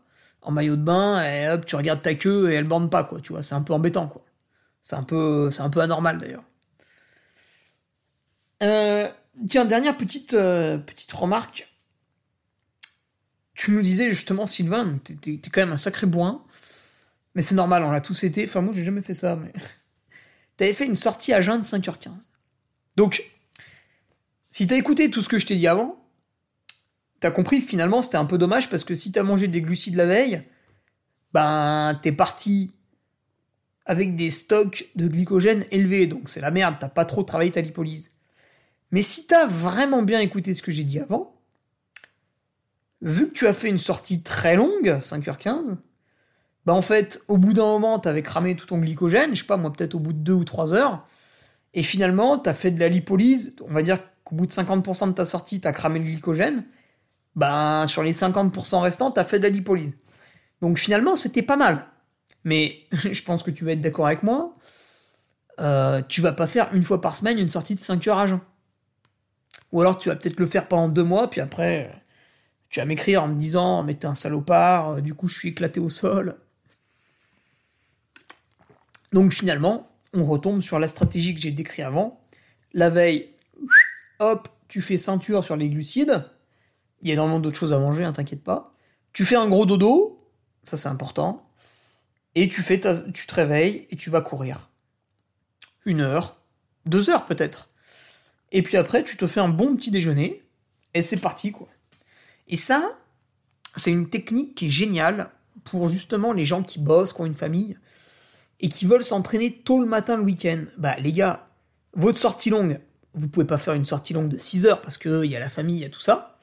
en 0.44 0.52
maillot 0.52 0.76
de 0.76 0.84
bain, 0.84 1.24
et 1.24 1.50
hop, 1.50 1.66
tu 1.66 1.76
regardes 1.76 2.04
ta 2.04 2.14
queue 2.14 2.52
et 2.52 2.56
elle 2.56 2.68
bande 2.68 2.92
pas, 2.92 3.04
quoi. 3.04 3.20
Tu 3.20 3.34
vois, 3.34 3.42
c'est 3.42 3.56
un 3.56 3.64
peu 3.64 3.74
embêtant, 3.74 4.08
quoi. 4.08 4.24
C'est 4.84 4.96
un 4.96 5.04
peu, 5.04 5.50
c'est 5.50 5.64
un 5.64 5.72
peu 5.72 5.80
anormal 5.80 6.20
d'ailleurs. 6.20 6.44
Euh, 8.62 9.08
tiens, 9.50 9.66
dernière 9.66 9.98
petite, 9.98 10.34
euh, 10.34 10.78
petite 10.78 11.12
remarque. 11.12 11.68
Tu 13.54 13.72
nous 13.72 13.82
disais 13.82 14.10
justement, 14.10 14.46
Sylvain, 14.46 15.00
t'es 15.04 15.40
quand 15.52 15.62
même 15.62 15.74
un 15.74 15.78
sacré 15.78 16.08
boin. 16.08 16.44
Mais 17.36 17.42
c'est 17.42 17.56
normal, 17.56 17.84
on 17.84 17.92
l'a 17.92 18.02
tous 18.02 18.24
été. 18.24 18.46
Enfin, 18.46 18.62
moi, 18.62 18.74
j'ai 18.74 18.84
jamais 18.84 19.02
fait 19.02 19.14
ça, 19.14 19.36
mais. 19.36 19.54
T'avais 20.58 20.74
fait 20.74 20.86
une 20.86 20.96
sortie 20.96 21.34
à 21.34 21.42
jeun 21.42 21.60
de 21.60 21.66
5h15. 21.66 22.30
Donc, 22.96 23.24
si 24.52 24.68
t'as 24.68 24.76
écouté 24.76 25.10
tout 25.10 25.22
ce 25.22 25.30
que 25.30 25.40
je 25.40 25.48
t'ai 25.48 25.56
dit 25.56 25.68
avant, 25.68 26.06
t'as 27.20 27.32
compris 27.32 27.62
finalement 27.62 28.02
c'était 28.02 28.18
un 28.18 28.26
peu 28.26 28.38
dommage 28.38 28.70
parce 28.70 28.84
que 28.84 28.94
si 28.94 29.12
t'as 29.12 29.24
mangé 29.24 29.48
des 29.48 29.62
glucides 29.62 29.96
la 29.96 30.06
veille, 30.06 30.44
ben 31.34 31.98
t'es 32.04 32.12
parti 32.12 32.74
avec 33.86 34.16
des 34.16 34.30
stocks 34.30 34.90
de 34.96 35.08
glycogène 35.08 35.66
élevés, 35.72 36.06
donc 36.06 36.30
c'est 36.30 36.42
la 36.42 36.52
merde, 36.52 36.76
t'as 36.80 36.90
pas 36.90 37.06
trop 37.06 37.24
travaillé 37.24 37.52
ta 37.52 37.62
lipolyse. 37.62 38.12
Mais 38.92 39.02
si 39.02 39.28
t'as 39.28 39.46
vraiment 39.46 40.04
bien 40.04 40.20
écouté 40.20 40.54
ce 40.54 40.62
que 40.62 40.72
j'ai 40.72 40.84
dit 40.84 41.00
avant, 41.00 41.36
vu 43.02 43.30
que 43.30 43.34
tu 43.34 43.48
as 43.48 43.54
fait 43.54 43.70
une 43.70 43.78
sortie 43.78 44.22
très 44.22 44.56
longue, 44.56 44.98
5h15, 45.00 45.78
bah 46.66 46.74
en 46.74 46.82
fait, 46.82 47.24
au 47.28 47.38
bout 47.38 47.54
d'un 47.54 47.66
moment, 47.66 48.00
t'avais 48.00 48.22
cramé 48.22 48.56
tout 48.56 48.68
ton 48.68 48.78
glycogène, 48.78 49.36
je 49.36 49.42
sais 49.42 49.48
pas, 49.48 49.58
moi 49.58 49.74
peut-être 49.74 49.96
au 49.96 50.00
bout 50.00 50.14
de 50.14 50.20
2 50.20 50.34
ou 50.34 50.44
3 50.44 50.74
heures, 50.74 51.08
et 51.74 51.84
finalement, 51.84 52.38
t'as 52.38 52.54
fait 52.54 52.72
de 52.72 52.80
la 52.80 52.90
lipolyse, 52.90 53.56
on 53.68 53.74
va 53.74 53.82
dire 53.82 54.00
qu'au 54.24 54.36
bout 54.36 54.46
de 54.46 54.52
50% 54.52 55.08
de 55.08 55.14
ta 55.14 55.26
sortie, 55.26 55.62
t'as 55.62 55.72
cramé 55.72 56.00
le 56.00 56.06
glycogène, 56.06 56.66
ben 57.36 57.88
sur 57.88 58.04
les 58.04 58.14
50% 58.14 58.82
restants, 58.82 59.12
t'as 59.12 59.24
fait 59.24 59.40
de 59.40 59.44
la 59.44 59.50
lipolyse. 59.50 59.98
Donc 60.62 60.78
finalement, 60.78 61.16
c'était 61.16 61.42
pas 61.42 61.58
mal. 61.58 61.86
Mais 62.44 62.84
je 62.92 63.24
pense 63.24 63.44
que 63.44 63.52
tu 63.52 63.66
vas 63.66 63.72
être 63.72 63.82
d'accord 63.82 64.08
avec 64.08 64.24
moi. 64.24 64.56
Euh, 65.60 66.02
tu 66.08 66.22
vas 66.22 66.34
pas 66.34 66.48
faire 66.48 66.74
une 66.74 66.84
fois 66.84 67.02
par 67.02 67.16
semaine 67.16 67.40
une 67.40 67.50
sortie 67.50 67.76
de 67.76 67.80
5 67.80 68.08
heures 68.08 68.20
à 68.20 68.28
jeun. 68.28 68.40
Ou 69.72 69.82
alors 69.82 69.98
tu 69.98 70.10
vas 70.10 70.16
peut-être 70.16 70.40
le 70.40 70.48
faire 70.48 70.68
pendant 70.68 70.88
deux 70.88 71.04
mois, 71.04 71.30
puis 71.30 71.42
après, 71.42 71.94
Tu 72.70 72.80
vas 72.80 72.86
m'écrire 72.86 73.24
en 73.24 73.28
me 73.28 73.36
disant, 73.36 73.84
mais 73.84 73.96
t'es 73.96 74.08
un 74.08 74.14
salopard, 74.14 74.92
euh, 74.92 75.02
du 75.02 75.14
coup 75.14 75.28
je 75.28 75.38
suis 75.38 75.50
éclaté 75.50 75.80
au 75.80 75.90
sol. 75.90 76.38
Donc 79.12 79.34
finalement, 79.34 79.90
on 80.14 80.26
retombe 80.26 80.62
sur 80.62 80.80
la 80.80 80.88
stratégie 80.88 81.36
que 81.36 81.42
j'ai 81.42 81.52
décrite 81.52 81.86
avant. 81.86 82.22
La 82.74 82.90
veille, 82.90 83.34
hop, 84.20 84.48
tu 84.68 84.82
fais 84.82 84.98
ceinture 84.98 85.44
sur 85.44 85.58
les 85.58 85.70
glucides. 85.70 86.26
Il 87.02 87.10
y 87.10 87.12
a 87.12 87.14
énormément 87.16 87.40
d'autres 87.40 87.58
choses 87.58 87.74
à 87.74 87.80
manger, 87.80 88.06
hein, 88.06 88.14
t'inquiète 88.14 88.44
pas. 88.44 88.74
Tu 89.12 89.26
fais 89.26 89.36
un 89.36 89.50
gros 89.50 89.66
dodo, 89.66 90.26
ça 90.64 90.78
c'est 90.78 90.88
important. 90.88 91.46
Et 92.36 92.48
tu, 92.48 92.62
fais 92.62 92.80
tu 92.80 93.28
te 93.28 93.34
réveilles 93.34 93.88
et 93.90 93.98
tu 93.98 94.10
vas 94.10 94.22
courir. 94.22 94.70
Une 95.86 96.00
heure, 96.00 96.38
deux 96.86 97.10
heures 97.10 97.26
peut-être. 97.26 97.71
Et 98.52 98.62
puis 98.62 98.78
après, 98.78 99.04
tu 99.04 99.18
te 99.18 99.28
fais 99.28 99.40
un 99.40 99.50
bon 99.50 99.76
petit 99.76 99.92
déjeuner. 99.92 100.44
Et 100.94 101.02
c'est 101.02 101.18
parti, 101.18 101.52
quoi. 101.52 101.68
Et 102.48 102.58
ça, 102.58 102.98
c'est 103.76 103.92
une 103.92 104.10
technique 104.10 104.56
qui 104.56 104.68
est 104.68 104.70
géniale 104.70 105.30
pour 105.64 105.90
justement 105.90 106.34
les 106.34 106.46
gens 106.46 106.64
qui 106.64 106.80
bossent, 106.80 107.14
qui 107.14 107.22
ont 107.22 107.26
une 107.26 107.34
famille, 107.34 107.78
et 108.60 108.70
qui 108.70 108.86
veulent 108.86 109.04
s'entraîner 109.04 109.54
tôt 109.54 109.80
le 109.80 109.86
matin 109.86 110.18
le 110.18 110.24
week-end. 110.24 110.66
Bah 110.78 110.96
les 111.00 111.14
gars, 111.14 111.48
votre 111.94 112.18
sortie 112.18 112.50
longue, 112.50 112.80
vous 113.14 113.28
pouvez 113.28 113.46
pas 113.46 113.58
faire 113.58 113.74
une 113.74 113.86
sortie 113.86 114.14
longue 114.14 114.30
de 114.30 114.38
6 114.38 114.66
heures 114.66 114.82
parce 114.82 114.98
qu'il 114.98 115.26
y 115.26 115.36
a 115.36 115.40
la 115.40 115.50
famille, 115.50 115.78
il 115.78 115.82
y 115.82 115.86
a 115.86 115.90
tout 115.90 116.00
ça. 116.00 116.38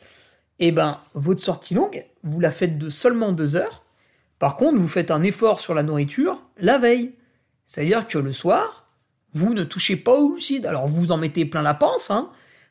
Et 0.61 0.69
eh 0.69 0.73
ben, 0.73 1.01
votre 1.15 1.41
sortie 1.41 1.75
longue, 1.75 2.05
vous 2.25 2.41
la 2.41 2.51
faites 2.51 2.79
de 2.79 2.91
seulement 2.91 3.33
2 3.33 3.55
heures. 3.55 3.85
Par 4.41 4.57
contre, 4.57 4.79
vous 4.79 4.89
faites 4.89 5.11
un 5.11 5.23
effort 5.23 5.61
sur 5.61 5.75
la 5.75 5.83
nourriture 5.85 6.43
la 6.59 6.79
veille. 6.79 7.15
C'est-à-dire 7.67 8.09
que 8.09 8.19
le 8.19 8.33
soir, 8.33 8.88
vous 9.39 9.55
ne 9.55 9.65
touchez 9.65 9.97
pas 9.97 10.19
au 10.19 10.31
glucides. 10.31 10.67
Alors 10.67 10.89
vous 10.89 11.13
en 11.13 11.17
mettez 11.17 11.45
plein 11.45 11.63
la 11.63 11.75
panse, 11.75 12.11
hein. 12.11 12.31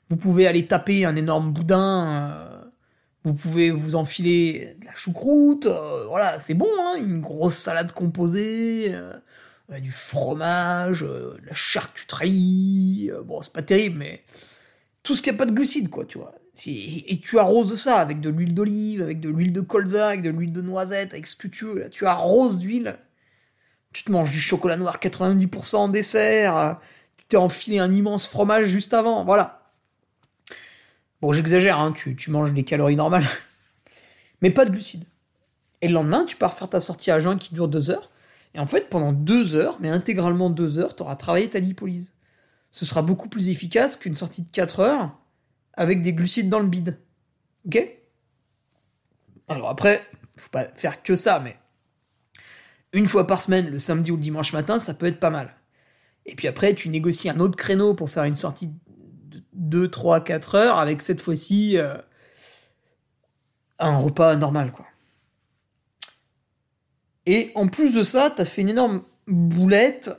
Vous 0.09 0.17
pouvez 0.17 0.47
aller 0.47 0.67
taper 0.67 1.05
un 1.05 1.15
énorme 1.15 1.51
boudin, 1.51 2.31
euh, 2.31 2.61
vous 3.23 3.33
pouvez 3.33 3.71
vous 3.71 3.95
enfiler 3.95 4.77
de 4.79 4.85
la 4.85 4.95
choucroute, 4.95 5.65
euh, 5.65 6.05
voilà, 6.07 6.39
c'est 6.39 6.53
bon, 6.53 6.69
hein, 6.79 6.95
une 6.97 7.19
grosse 7.19 7.57
salade 7.57 7.91
composée, 7.91 8.93
euh, 8.93 9.79
du 9.81 9.91
fromage, 9.91 11.01
de 11.01 11.37
la 11.45 11.53
charcuterie, 11.53 13.11
bon, 13.25 13.41
c'est 13.41 13.51
pas 13.51 13.63
terrible, 13.63 13.97
mais 13.97 14.23
tout 15.03 15.13
ce 15.13 15.21
qui 15.21 15.29
a 15.29 15.33
pas 15.33 15.45
de 15.45 15.51
glucides, 15.51 15.89
quoi, 15.89 16.05
tu 16.05 16.19
vois. 16.19 16.33
Et 16.65 17.19
tu 17.21 17.37
arroses 17.37 17.75
ça 17.75 17.97
avec 17.97 18.21
de 18.21 18.29
l'huile 18.29 18.53
d'olive, 18.53 19.01
avec 19.01 19.19
de 19.19 19.29
l'huile 19.29 19.53
de 19.53 19.61
colza, 19.61 20.07
avec 20.07 20.21
de 20.21 20.29
l'huile 20.29 20.53
de 20.53 20.61
noisette, 20.61 21.11
avec 21.13 21.27
ce 21.27 21.35
que 21.35 21.47
tu 21.47 21.65
veux. 21.65 21.89
Tu 21.89 22.05
arroses 22.05 22.59
d'huile. 22.59 22.97
Tu 23.93 24.03
te 24.03 24.11
manges 24.11 24.31
du 24.31 24.39
chocolat 24.39 24.77
noir 24.77 24.99
90% 24.99 25.75
en 25.75 25.87
dessert. 25.87 26.79
Tu 27.17 27.25
t'es 27.25 27.37
enfilé 27.37 27.79
un 27.79 27.91
immense 27.91 28.27
fromage 28.27 28.67
juste 28.67 28.93
avant. 28.93 29.23
Voilà. 29.25 29.71
Bon, 31.21 31.31
j'exagère, 31.31 31.79
hein, 31.79 31.91
tu, 31.93 32.15
tu 32.15 32.29
manges 32.29 32.53
des 32.53 32.63
calories 32.63 32.95
normales. 32.95 33.25
Mais 34.41 34.51
pas 34.51 34.65
de 34.65 34.71
glucides. 34.71 35.05
Et 35.81 35.87
le 35.87 35.93
lendemain, 35.93 36.25
tu 36.25 36.35
pars 36.35 36.53
faire 36.53 36.69
ta 36.69 36.81
sortie 36.81 37.11
à 37.11 37.19
jeun 37.19 37.37
qui 37.37 37.53
dure 37.53 37.67
deux 37.67 37.89
heures. 37.89 38.11
Et 38.53 38.59
en 38.59 38.65
fait, 38.65 38.89
pendant 38.89 39.13
deux 39.13 39.55
heures, 39.55 39.77
mais 39.79 39.89
intégralement 39.89 40.49
deux 40.49 40.79
heures, 40.79 40.95
tu 40.95 41.03
auras 41.03 41.15
travaillé 41.15 41.49
ta 41.49 41.59
lipolyse. 41.59 42.11
Ce 42.71 42.85
sera 42.85 43.01
beaucoup 43.01 43.29
plus 43.29 43.49
efficace 43.49 43.95
qu'une 43.95 44.15
sortie 44.15 44.41
de 44.41 44.51
4 44.51 44.79
heures 44.79 45.11
avec 45.73 46.01
des 46.01 46.13
glucides 46.13 46.49
dans 46.49 46.59
le 46.59 46.67
bide. 46.67 46.97
Ok? 47.65 47.87
Alors 49.47 49.69
après, 49.69 50.01
faut 50.37 50.49
pas 50.49 50.65
faire 50.75 51.03
que 51.03 51.15
ça, 51.15 51.39
mais 51.39 51.57
une 52.93 53.05
fois 53.05 53.27
par 53.27 53.41
semaine, 53.41 53.69
le 53.69 53.77
samedi 53.77 54.11
ou 54.11 54.15
le 54.15 54.21
dimanche 54.21 54.53
matin, 54.53 54.79
ça 54.79 54.93
peut 54.93 55.05
être 55.05 55.19
pas 55.19 55.29
mal. 55.29 55.55
Et 56.25 56.35
puis 56.35 56.47
après, 56.47 56.73
tu 56.73 56.89
négocies 56.89 57.29
un 57.29 57.39
autre 57.39 57.55
créneau 57.55 57.93
pour 57.93 58.09
faire 58.09 58.23
une 58.23 58.35
sortie 58.35 58.67
de 58.67 59.43
2, 59.53 59.89
3, 59.89 60.23
4 60.23 60.55
heures 60.55 60.79
avec 60.79 61.01
cette 61.01 61.21
fois-ci 61.21 61.77
euh, 61.77 61.97
un 63.79 63.97
repas 63.97 64.35
normal, 64.35 64.71
quoi. 64.71 64.85
Et 67.25 67.51
en 67.55 67.67
plus 67.67 67.93
de 67.93 68.03
ça, 68.03 68.31
t'as 68.33 68.45
fait 68.45 68.61
une 68.61 68.69
énorme 68.69 69.03
boulette, 69.27 70.11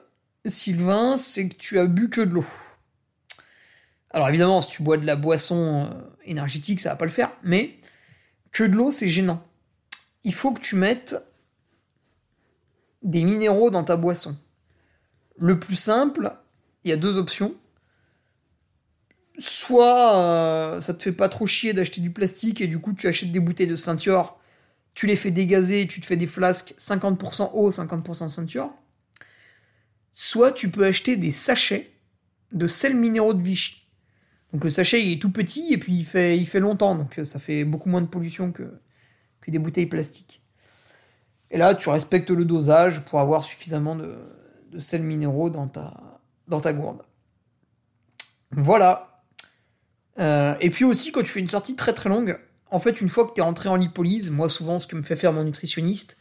Sylvain, 0.44 1.16
c'est 1.16 1.48
que 1.48 1.54
tu 1.56 1.78
as 1.78 1.86
bu 1.86 2.10
que 2.10 2.20
de 2.20 2.34
l'eau. 2.34 2.46
Alors 4.10 4.28
évidemment, 4.28 4.60
si 4.60 4.72
tu 4.72 4.82
bois 4.82 4.98
de 4.98 5.06
la 5.06 5.16
boisson 5.16 5.86
euh, 5.86 6.00
énergétique, 6.24 6.80
ça 6.80 6.90
va 6.90 6.96
pas 6.96 7.06
le 7.06 7.10
faire, 7.10 7.32
mais 7.42 7.78
que 8.52 8.64
de 8.64 8.74
l'eau, 8.74 8.90
c'est 8.90 9.08
gênant. 9.08 9.42
Il 10.24 10.34
faut 10.34 10.52
que 10.52 10.60
tu 10.60 10.76
mettes 10.76 11.16
des 13.02 13.24
minéraux 13.24 13.70
dans 13.70 13.84
ta 13.84 13.96
boisson. 13.96 14.36
Le 15.36 15.58
plus 15.58 15.76
simple, 15.76 16.36
il 16.84 16.90
y 16.90 16.92
a 16.92 16.96
deux 16.96 17.18
options. 17.18 17.54
Soit 19.38 20.16
euh, 20.16 20.80
ça 20.80 20.94
te 20.94 21.02
fait 21.02 21.12
pas 21.12 21.28
trop 21.28 21.46
chier 21.46 21.72
d'acheter 21.72 22.00
du 22.00 22.10
plastique 22.12 22.60
et 22.60 22.66
du 22.66 22.80
coup 22.80 22.92
tu 22.92 23.06
achètes 23.06 23.30
des 23.30 23.38
bouteilles 23.38 23.68
de 23.68 23.76
ceinture, 23.76 24.36
tu 24.94 25.06
les 25.06 25.14
fais 25.14 25.30
dégazer, 25.30 25.86
tu 25.86 26.00
te 26.00 26.06
fais 26.06 26.16
des 26.16 26.26
flasques 26.26 26.74
50% 26.76 27.50
eau, 27.54 27.70
50% 27.70 28.28
ceinture. 28.28 28.72
Soit 30.10 30.50
tu 30.50 30.70
peux 30.70 30.84
acheter 30.84 31.16
des 31.16 31.30
sachets 31.30 31.92
de 32.52 32.66
sel 32.66 32.96
minéraux 32.96 33.34
de 33.34 33.42
Vichy. 33.42 33.86
Donc 34.52 34.64
le 34.64 34.70
sachet 34.70 35.04
il 35.04 35.12
est 35.12 35.22
tout 35.22 35.30
petit 35.30 35.72
et 35.72 35.78
puis 35.78 35.94
il 35.94 36.04
fait, 36.04 36.36
il 36.36 36.46
fait 36.46 36.58
longtemps, 36.58 36.96
donc 36.96 37.20
ça 37.22 37.38
fait 37.38 37.62
beaucoup 37.62 37.90
moins 37.90 38.00
de 38.00 38.06
pollution 38.06 38.50
que, 38.50 38.80
que 39.40 39.52
des 39.52 39.60
bouteilles 39.60 39.86
plastiques. 39.86 40.42
Et 41.50 41.58
là, 41.58 41.74
tu 41.74 41.88
respectes 41.88 42.30
le 42.30 42.44
dosage 42.44 43.04
pour 43.04 43.20
avoir 43.20 43.42
suffisamment 43.42 43.96
de, 43.96 44.16
de 44.70 44.80
sels 44.80 45.02
minéraux 45.02 45.50
dans 45.50 45.66
ta, 45.66 46.20
dans 46.46 46.60
ta 46.60 46.72
gourde. 46.72 47.02
Voilà. 48.50 49.22
Euh, 50.18 50.54
et 50.60 50.70
puis 50.70 50.84
aussi, 50.84 51.12
quand 51.12 51.22
tu 51.22 51.28
fais 51.28 51.40
une 51.40 51.48
sortie 51.48 51.76
très 51.76 51.92
très 51.92 52.08
longue, 52.08 52.38
en 52.70 52.78
fait, 52.78 53.00
une 53.00 53.08
fois 53.08 53.26
que 53.26 53.34
tu 53.34 53.40
es 53.40 53.44
entré 53.44 53.68
en 53.68 53.76
lipolyse, 53.76 54.30
moi 54.30 54.48
souvent, 54.48 54.78
ce 54.78 54.86
que 54.86 54.96
me 54.96 55.02
fait 55.02 55.16
faire 55.16 55.32
mon 55.32 55.44
nutritionniste, 55.44 56.18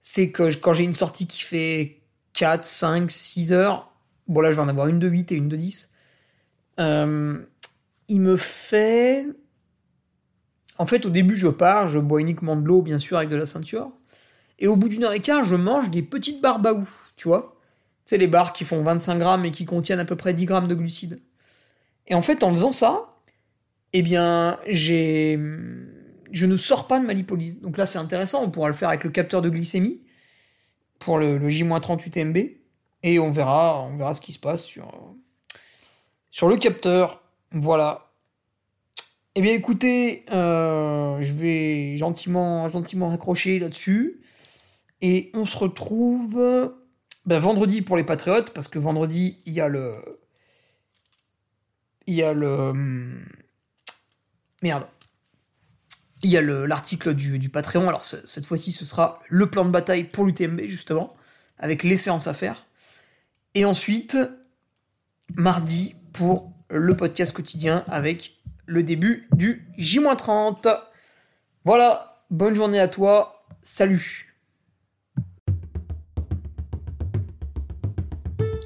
c'est 0.00 0.30
que 0.30 0.54
quand 0.56 0.72
j'ai 0.72 0.84
une 0.84 0.94
sortie 0.94 1.26
qui 1.26 1.42
fait 1.42 2.00
4, 2.32 2.64
5, 2.64 3.10
6 3.10 3.52
heures, 3.52 3.92
bon 4.26 4.40
là 4.40 4.50
je 4.50 4.56
vais 4.56 4.62
en 4.62 4.68
avoir 4.68 4.88
une 4.88 4.98
de 4.98 5.06
8 5.06 5.30
et 5.30 5.34
une 5.36 5.48
de 5.48 5.56
10, 5.56 5.94
euh, 6.80 7.38
il 8.08 8.20
me 8.20 8.36
fait. 8.36 9.26
En 10.78 10.86
fait, 10.86 11.06
au 11.06 11.10
début, 11.10 11.36
je 11.36 11.48
pars, 11.48 11.88
je 11.88 11.98
bois 11.98 12.20
uniquement 12.20 12.56
de 12.56 12.66
l'eau, 12.66 12.82
bien 12.82 12.98
sûr, 12.98 13.16
avec 13.16 13.28
de 13.28 13.36
la 13.36 13.46
ceinture. 13.46 13.92
Et 14.62 14.68
au 14.68 14.76
bout 14.76 14.88
d'une 14.88 15.02
heure 15.02 15.12
et 15.12 15.20
quart, 15.20 15.44
je 15.44 15.56
mange 15.56 15.90
des 15.90 16.02
petites 16.02 16.40
barres 16.40 16.60
baou, 16.60 16.88
tu 17.16 17.26
vois. 17.26 17.56
Tu 18.06 18.10
sais, 18.10 18.16
les 18.16 18.28
barres 18.28 18.52
qui 18.52 18.64
font 18.64 18.80
25 18.80 19.18
grammes 19.18 19.44
et 19.44 19.50
qui 19.50 19.64
contiennent 19.64 19.98
à 19.98 20.04
peu 20.04 20.14
près 20.14 20.34
10 20.34 20.46
grammes 20.46 20.68
de 20.68 20.76
glucides. 20.76 21.20
Et 22.06 22.14
en 22.14 22.22
fait, 22.22 22.44
en 22.44 22.52
faisant 22.52 22.70
ça, 22.70 23.16
eh 23.92 24.02
bien, 24.02 24.60
j'ai. 24.68 25.36
Je 26.30 26.46
ne 26.46 26.54
sors 26.54 26.86
pas 26.86 27.00
de 27.00 27.04
ma 27.04 27.12
lipolyse. 27.12 27.60
Donc 27.60 27.76
là, 27.76 27.86
c'est 27.86 27.98
intéressant, 27.98 28.44
on 28.44 28.50
pourra 28.50 28.68
le 28.68 28.74
faire 28.74 28.88
avec 28.88 29.02
le 29.02 29.10
capteur 29.10 29.42
de 29.42 29.50
glycémie 29.50 30.00
pour 31.00 31.18
le, 31.18 31.38
le 31.38 31.48
J-38 31.48 32.10
TMB. 32.10 32.38
Et 33.02 33.18
on 33.18 33.32
verra, 33.32 33.82
on 33.82 33.96
verra 33.96 34.14
ce 34.14 34.20
qui 34.20 34.30
se 34.30 34.38
passe 34.38 34.62
sur, 34.62 35.12
sur 36.30 36.48
le 36.48 36.56
capteur. 36.56 37.20
Voilà. 37.50 38.12
Eh 39.34 39.40
bien 39.40 39.54
écoutez, 39.54 40.24
euh, 40.30 41.18
je 41.20 41.34
vais 41.34 41.96
gentiment, 41.96 42.68
gentiment 42.68 43.08
raccrocher 43.08 43.58
là-dessus. 43.58 44.20
Et 45.02 45.30
on 45.34 45.44
se 45.44 45.58
retrouve 45.58 46.72
ben, 47.26 47.38
vendredi 47.38 47.82
pour 47.82 47.96
les 47.96 48.04
Patriotes, 48.04 48.52
parce 48.54 48.68
que 48.68 48.78
vendredi, 48.78 49.42
il 49.44 49.52
y 49.52 49.60
a 49.60 49.68
le. 49.68 49.96
Il 52.06 52.14
y 52.14 52.22
a 52.22 52.32
le. 52.32 52.72
Merde. 54.62 54.86
Il 56.22 56.30
y 56.30 56.36
a 56.36 56.40
l'article 56.40 57.14
du, 57.14 57.40
du, 57.40 57.48
Patreon. 57.48 57.88
Alors 57.88 58.04
cette 58.04 58.46
fois-ci, 58.46 58.70
ce 58.70 58.84
sera 58.84 59.20
le 59.28 59.50
plan 59.50 59.64
de 59.64 59.70
bataille 59.70 60.04
pour 60.04 60.24
l'UTMB, 60.24 60.62
justement, 60.68 61.16
avec 61.58 61.82
les 61.82 61.96
séances 61.96 62.28
à 62.28 62.34
faire. 62.34 62.64
Et 63.54 63.64
ensuite, 63.64 64.16
mardi, 65.34 65.96
pour 66.12 66.52
le 66.70 66.96
podcast 66.96 67.34
quotidien 67.34 67.84
avec 67.88 68.40
le 68.66 68.84
début 68.84 69.28
du 69.32 69.66
J-30. 69.78 70.78
Voilà, 71.64 72.24
bonne 72.30 72.54
journée 72.54 72.78
à 72.78 72.86
toi, 72.86 73.44
salut 73.64 74.31